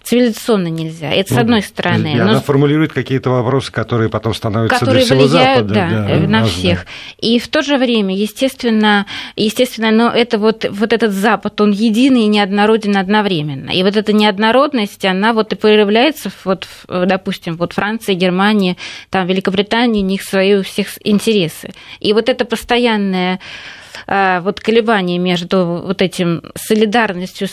цивилизационно 0.04 0.68
нельзя. 0.68 1.12
Это 1.12 1.34
с 1.34 1.36
ну, 1.36 1.42
одной 1.42 1.62
стороны. 1.62 2.14
И 2.14 2.16
но... 2.16 2.24
Она 2.24 2.42
формулирует 2.42 2.94
какие-то 2.94 3.30
вопросы, 3.30 3.72
которые 3.72 4.10
потом 4.10 4.34
становятся 4.34 4.80
которые 4.80 5.06
для 5.06 5.16
всего 5.16 5.28
влияют, 5.28 5.68
Запада. 5.68 5.74
Да, 5.74 6.20
да, 6.20 6.28
на 6.28 6.46
всех. 6.46 6.86
И 7.20 7.40
в 7.40 7.48
то 7.48 7.62
же 7.62 7.78
время, 7.78 8.16
естественно, 8.16 9.06
естественно, 9.36 9.92
но 9.92 10.10
это 10.10 10.38
вот, 10.38 10.66
вот 10.70 10.94
этот 10.94 11.12
Запад, 11.12 11.60
он 11.62 11.72
единый 11.72 12.24
и 12.24 12.28
неоднороден 12.28 12.98
одновременно. 12.98 13.70
И 13.70 13.84
вот 13.84 13.96
эта 13.96 14.14
неоднородность, 14.14 15.06
она 15.06 15.34
вот 15.34 15.54
и 15.54 15.56
проявляется, 15.56 16.32
вот, 16.44 16.68
допустим, 16.88 17.56
вот 17.56 17.74
Франция, 17.74 18.16
Германия, 18.16 18.78
там 19.10 19.28
Великобритания, 19.28 20.02
у 20.02 20.06
них 20.06 20.24
свои 20.24 20.56
у 20.56 20.64
всех 20.64 20.88
интересы. 21.04 21.72
И 22.00 22.14
вот 22.14 22.30
это 22.30 22.46
постоянное 22.46 23.40
вот 24.08 24.60
колебания 24.60 25.18
между 25.18 25.84
вот 25.86 26.02
этим 26.02 26.42
солидарностью 26.56 27.48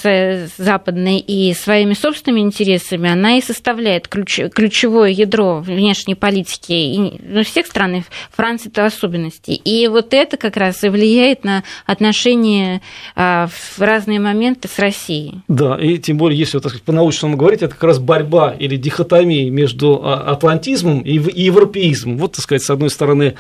западной 0.57 1.19
и 1.19 1.53
своими 1.55 1.95
собственными 1.95 2.41
интересами, 2.41 3.11
она 3.11 3.39
и 3.39 3.41
составляет 3.43 4.09
ключ, 4.09 4.41
ключевое 4.55 5.11
ядро 5.11 5.61
внешней 5.61 6.15
политики 6.15 6.73
и, 6.73 7.21
ну, 7.23 7.43
всех 7.45 7.67
стран, 7.67 8.05
Франции-то 8.33 8.83
в 8.83 8.87
особенности. 8.87 9.53
И 9.53 9.89
вот 9.89 10.15
это 10.15 10.37
как 10.37 10.57
раз 10.57 10.85
и 10.85 10.89
влияет 10.89 11.45
на 11.45 11.65
отношения 11.87 12.83
а, 13.15 13.49
в 13.49 13.81
разные 13.81 14.21
моменты 14.21 14.69
с 14.69 14.79
Россией. 14.79 15.41
Да, 15.49 15.77
и 15.77 15.99
тем 15.99 16.19
более, 16.19 16.39
если 16.39 16.59
так 16.59 16.71
сказать, 16.71 16.85
по-научному 16.85 17.37
говорить, 17.37 17.63
это 17.63 17.75
как 17.75 17.85
раз 17.85 17.99
борьба 17.99 18.55
или 18.59 18.77
дихотомия 18.77 19.51
между 19.51 20.01
а, 20.05 20.33
атлантизмом 20.33 21.01
и 21.01 21.13
европеизмом. 21.43 22.19
Вот, 22.19 22.33
так 22.33 22.43
сказать, 22.43 22.63
с 22.63 22.71
одной 22.71 22.91
стороны, 22.91 23.35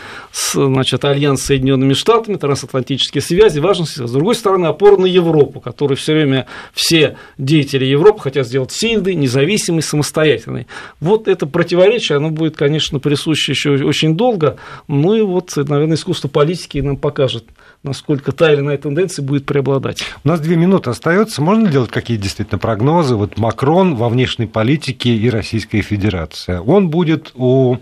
значит, 0.52 1.04
альянс 1.04 1.42
с 1.42 1.46
Соединенными 1.46 1.94
Штатами, 1.94 2.36
трансатлантический 2.36 2.97
политические 2.98 3.22
связи, 3.22 3.60
важность. 3.60 3.96
С 3.96 4.10
другой 4.10 4.34
стороны, 4.34 4.66
опора 4.66 4.96
на 4.96 5.06
Европу, 5.06 5.60
которую 5.60 5.96
все 5.96 6.14
время 6.14 6.46
все 6.72 7.16
деятели 7.38 7.84
Европы 7.84 8.20
хотят 8.20 8.46
сделать 8.46 8.72
сильной, 8.72 9.14
независимой, 9.14 9.82
самостоятельной. 9.82 10.66
Вот 11.00 11.28
это 11.28 11.46
противоречие, 11.46 12.16
оно 12.16 12.30
будет, 12.30 12.56
конечно, 12.56 12.98
присуще 12.98 13.52
еще 13.52 13.70
очень 13.84 14.16
долго, 14.16 14.56
ну 14.88 15.14
и 15.14 15.22
вот, 15.22 15.52
наверное, 15.56 15.94
искусство 15.94 16.28
политики 16.28 16.78
нам 16.78 16.96
покажет, 16.96 17.44
насколько 17.82 18.32
та 18.32 18.52
или 18.52 18.60
иная 18.60 18.78
тенденция 18.78 19.22
будет 19.22 19.46
преобладать. 19.46 20.02
У 20.24 20.28
нас 20.28 20.40
две 20.40 20.56
минуты 20.56 20.90
остается. 20.90 21.40
Можно 21.40 21.70
делать 21.70 21.90
какие 21.90 22.16
действительно 22.16 22.58
прогнозы? 22.58 23.14
Вот 23.14 23.38
Макрон 23.38 23.94
во 23.94 24.08
внешней 24.08 24.46
политике 24.46 25.10
и 25.10 25.30
Российская 25.30 25.82
Федерация. 25.82 26.60
Он 26.60 26.88
будет 26.88 27.30
у 27.34 27.76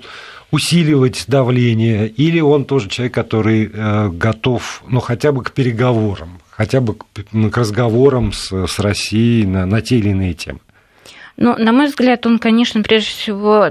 усиливать 0.51 1.25
давление, 1.27 2.09
или 2.09 2.41
он 2.41 2.65
тоже 2.65 2.89
человек, 2.89 3.15
который 3.15 3.71
э, 3.73 4.09
готов, 4.11 4.83
ну, 4.89 5.01
хотя 5.01 5.33
бы 5.33 5.43
к 5.43 5.53
переговорам, 5.53 6.41
хотя 6.51 6.81
бы 6.81 6.95
к, 6.95 7.05
к 7.05 7.57
разговорам 7.57 8.33
с, 8.33 8.67
с 8.67 8.79
Россией 8.79 9.47
на, 9.47 9.67
на 9.67 9.81
те 9.81 9.99
или 9.99 10.11
иные 10.11 10.35
темы? 10.35 10.61
Ну, 11.37 11.55
на 11.59 11.73
мой 11.73 11.87
взгляд, 11.89 12.25
он, 12.27 12.39
конечно, 12.39 12.83
прежде 12.83 13.11
всего 13.11 13.71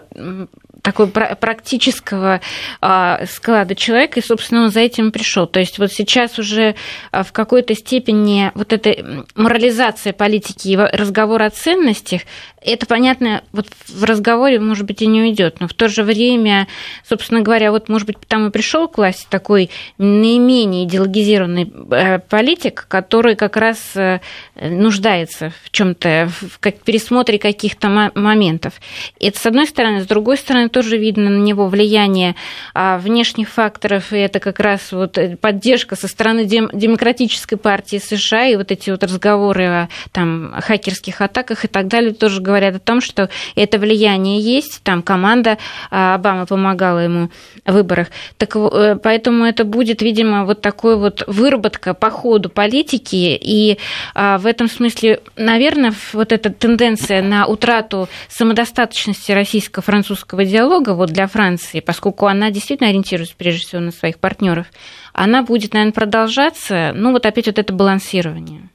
такой 0.86 1.08
практического 1.08 2.42
а, 2.80 3.26
склада 3.26 3.74
человека, 3.74 4.20
и, 4.20 4.24
собственно, 4.24 4.66
он 4.66 4.70
за 4.70 4.82
этим 4.82 5.12
пришел. 5.12 5.48
То 5.48 5.60
есть 5.60 5.80
вот 5.80 5.92
сейчас 5.92 6.38
уже 6.38 6.76
а, 7.12 7.24
в 7.24 7.32
какой-то 7.32 7.74
степени 7.74 8.52
вот 8.54 8.72
эта 8.72 9.26
морализация 9.36 10.14
политики 10.14 10.68
и 10.68 10.76
разговор 10.78 11.42
о 11.42 11.50
ценностях, 11.50 12.22
это, 12.66 12.86
понятно, 12.88 13.44
вот 13.52 13.68
в 13.88 14.04
разговоре, 14.04 14.60
может 14.60 14.86
быть, 14.86 15.02
и 15.02 15.08
не 15.08 15.22
уйдет, 15.22 15.60
но 15.60 15.68
в 15.68 15.74
то 15.74 15.88
же 15.88 16.04
время, 16.04 16.68
собственно 17.08 17.42
говоря, 17.42 17.72
вот, 17.72 17.90
может 17.90 18.08
быть, 18.08 18.18
там 18.28 18.48
и 18.48 18.52
пришел 18.52 18.88
к 18.88 18.98
власти 18.98 19.28
такой 19.30 19.70
наименее 19.98 20.86
идеологизированный 20.86 21.72
э, 21.92 22.20
политик, 22.20 22.86
который 22.88 23.36
как 23.36 23.56
раз 23.58 23.96
э, 23.96 24.20
нуждается 24.56 25.54
в 25.64 25.70
чем-то, 25.70 26.30
в 26.30 26.60
пересмотре 26.60 27.38
каких-то 27.38 28.12
моментов. 28.16 28.74
Это 29.20 29.40
с 29.40 29.46
одной 29.46 29.68
стороны, 29.68 30.02
с 30.02 30.08
другой 30.08 30.38
стороны, 30.38 30.70
тоже 30.76 30.98
видно 30.98 31.30
на 31.30 31.42
него 31.42 31.68
влияние 31.68 32.36
а, 32.74 32.98
внешних 32.98 33.48
факторов, 33.48 34.12
и 34.12 34.18
это 34.18 34.42
как 34.42 34.60
раз 34.60 34.92
вот 34.92 35.18
э, 35.18 35.38
поддержка 35.38 35.96
со 35.96 36.10
стороны 36.10 36.44
Демократической 36.44 37.56
партии 37.56 37.96
США, 37.96 38.48
и 38.48 38.58
вот 38.58 38.74
эти 38.74 38.90
вот 38.90 39.02
разговоры 39.02 39.66
о 39.66 39.90
там, 40.12 40.54
хакерских 40.60 41.22
атаках 41.22 41.64
и 41.64 41.70
так 41.70 41.88
далее 41.88 42.14
тоже 42.14 42.42
говорят 42.42 42.76
о 42.76 42.80
том, 42.80 43.00
что 43.00 43.30
это 43.56 43.80
влияние 43.80 44.42
есть, 44.42 44.82
там 44.84 45.02
команда 45.02 45.58
а, 45.92 46.16
Обамы 46.16 46.46
помогала 46.46 47.00
ему 47.00 47.30
в 47.66 47.72
выборах. 47.72 48.10
Так, 48.38 48.58
э, 48.58 48.98
поэтому 49.02 49.46
это 49.46 49.64
будет, 49.64 50.02
видимо, 50.02 50.44
вот 50.44 50.60
такой 50.60 50.98
вот 50.98 51.24
выработка 51.26 51.94
по 51.94 52.10
ходу 52.10 52.50
политики, 52.50 53.40
и 53.42 53.78
а, 54.14 54.40
в 54.40 54.46
этом 54.46 54.68
смысле, 54.68 55.22
наверное, 55.38 55.94
вот 56.12 56.34
эта 56.34 56.50
тенденция 56.50 57.22
на 57.22 57.46
утрату 57.46 58.10
самодостаточности 58.28 59.32
российско-французского 59.32 60.44
диалога 60.44 60.65
вот 60.70 61.10
для 61.10 61.28
Франции, 61.28 61.80
поскольку 61.80 62.28
она 62.28 62.52
действительно 62.52 62.90
ориентируется 62.90 63.36
прежде 63.38 63.66
всего 63.66 63.82
на 63.82 63.92
своих 63.92 64.20
партнеров, 64.20 64.68
она 65.14 65.44
будет, 65.44 65.74
наверное, 65.74 65.94
продолжаться. 65.94 66.92
Ну, 66.96 67.12
вот 67.12 67.26
опять 67.26 67.48
вот 67.48 67.60
это 67.60 67.74
балансирование. 67.74 68.70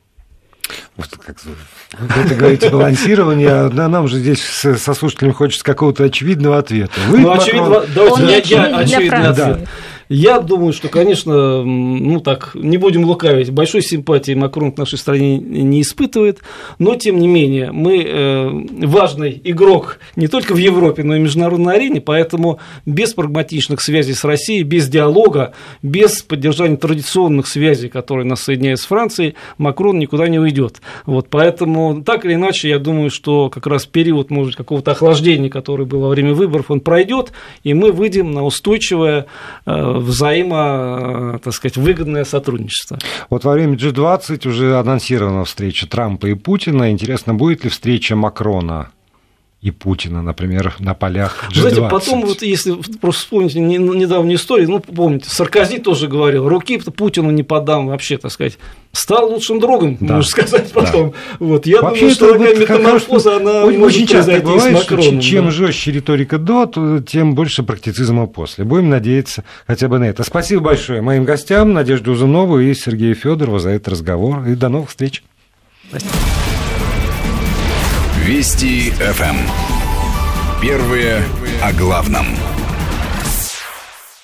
Вот 0.96 1.08
как 1.08 1.36
вы 1.44 2.22
это 2.22 2.34
говорите 2.34 2.70
балансирование, 2.70 3.50
а 3.50 3.70
нам 3.70 4.06
же 4.06 4.18
здесь 4.18 4.40
со 4.42 4.94
слушателями 4.94 5.32
хочется 5.32 5.64
какого-то 5.64 6.04
очевидного 6.04 6.58
ответа. 6.58 6.92
Вы, 7.08 7.20
ну, 7.20 7.32
очевидно, 7.32 7.82
давайте 7.94 8.54
я, 8.54 8.66
я 8.68 8.76
очевидный 8.78 9.28
ответ. 9.28 9.68
Я 10.12 10.40
думаю, 10.40 10.72
что, 10.72 10.88
конечно, 10.88 11.62
ну 11.62 12.18
так, 12.18 12.56
не 12.56 12.78
будем 12.78 13.04
лукавить, 13.04 13.52
большой 13.52 13.80
симпатии 13.80 14.34
Макрон 14.34 14.72
к 14.72 14.76
нашей 14.78 14.98
стране 14.98 15.38
не 15.38 15.82
испытывает, 15.82 16.40
но, 16.80 16.96
тем 16.96 17.20
не 17.20 17.28
менее, 17.28 17.70
мы 17.70 18.02
э, 18.02 18.50
важный 18.84 19.40
игрок 19.44 20.00
не 20.16 20.26
только 20.26 20.52
в 20.52 20.56
Европе, 20.56 21.04
но 21.04 21.14
и 21.14 21.20
в 21.20 21.22
международной 21.22 21.76
арене, 21.76 22.00
поэтому 22.00 22.58
без 22.86 23.14
прагматичных 23.14 23.80
связей 23.80 24.14
с 24.14 24.24
Россией, 24.24 24.64
без 24.64 24.88
диалога, 24.88 25.52
без 25.80 26.22
поддержания 26.22 26.76
традиционных 26.76 27.46
связей, 27.46 27.88
которые 27.88 28.26
нас 28.26 28.42
соединяют 28.42 28.80
с 28.80 28.86
Францией, 28.86 29.36
Макрон 29.58 30.00
никуда 30.00 30.26
не 30.26 30.40
уйдет. 30.40 30.80
Вот, 31.06 31.28
поэтому, 31.30 32.02
так 32.02 32.24
или 32.24 32.34
иначе, 32.34 32.68
я 32.68 32.80
думаю, 32.80 33.10
что 33.10 33.48
как 33.48 33.68
раз 33.68 33.86
период, 33.86 34.32
может, 34.32 34.56
какого-то 34.56 34.90
охлаждения, 34.90 35.50
который 35.50 35.86
был 35.86 36.00
во 36.00 36.08
время 36.08 36.34
выборов, 36.34 36.72
он 36.72 36.80
пройдет, 36.80 37.30
и 37.62 37.74
мы 37.74 37.92
выйдем 37.92 38.32
на 38.32 38.44
устойчивое 38.44 39.26
э, 39.66 39.99
взаимо, 40.00 41.38
так 41.42 41.52
сказать, 41.54 41.76
выгодное 41.76 42.24
сотрудничество. 42.24 42.98
Вот 43.28 43.44
во 43.44 43.52
время 43.52 43.76
G20 43.76 44.48
уже 44.48 44.78
анонсирована 44.78 45.44
встреча 45.44 45.86
Трампа 45.86 46.26
и 46.26 46.34
Путина. 46.34 46.90
Интересно, 46.90 47.34
будет 47.34 47.64
ли 47.64 47.70
встреча 47.70 48.16
Макрона 48.16 48.90
и 49.62 49.70
Путина, 49.70 50.22
например, 50.22 50.74
на 50.78 50.94
полях 50.94 51.50
G20. 51.50 51.60
Знаете, 51.60 51.88
потом, 51.90 52.22
вот 52.22 52.40
если 52.40 52.76
просто 52.98 53.20
вспомните 53.20 53.60
недавнюю 53.60 54.36
историю, 54.36 54.70
ну, 54.70 54.80
помните, 54.80 55.28
Саркози 55.28 55.78
тоже 55.78 56.08
говорил, 56.08 56.48
руки 56.48 56.78
Путину 56.78 57.30
не 57.30 57.42
подам 57.42 57.88
вообще, 57.88 58.16
так 58.16 58.32
сказать, 58.32 58.56
стал 58.92 59.30
лучшим 59.30 59.60
другом, 59.60 59.98
да. 60.00 60.14
можно 60.16 60.30
сказать 60.30 60.72
потом. 60.72 61.10
Да. 61.10 61.16
Вот, 61.40 61.66
я 61.66 61.82
вообще 61.82 62.00
думаю, 62.00 62.14
что 62.14 62.32
такая 62.32 62.56
метаморфоза, 62.56 63.36
она 63.36 63.64
очень, 63.64 63.82
очень 63.82 64.06
часто 64.06 64.40
бывает, 64.40 64.62
с 64.62 64.80
Макроном, 64.80 65.20
что 65.20 65.20
чем 65.20 65.44
да. 65.44 65.50
жестче 65.50 65.92
риторика 65.92 66.38
до, 66.38 67.02
тем 67.06 67.34
больше 67.34 67.62
практицизма 67.62 68.26
после. 68.26 68.64
Будем 68.64 68.88
надеяться 68.88 69.44
хотя 69.66 69.88
бы 69.88 69.98
на 69.98 70.04
это. 70.04 70.24
Спасибо 70.24 70.62
большое 70.62 71.02
моим 71.02 71.24
гостям, 71.24 71.74
Надежде 71.74 72.10
Узунову 72.10 72.60
и 72.60 72.72
Сергею 72.72 73.14
Федорову 73.14 73.58
за 73.58 73.70
этот 73.70 73.88
разговор. 73.88 74.46
И 74.46 74.54
до 74.54 74.70
новых 74.70 74.88
встреч. 74.88 75.22
Спасибо. 75.90 76.10
Вести 78.30 78.90
ФМ. 78.92 79.36
Первые 80.62 81.24
о 81.60 81.72
главном. 81.72 82.26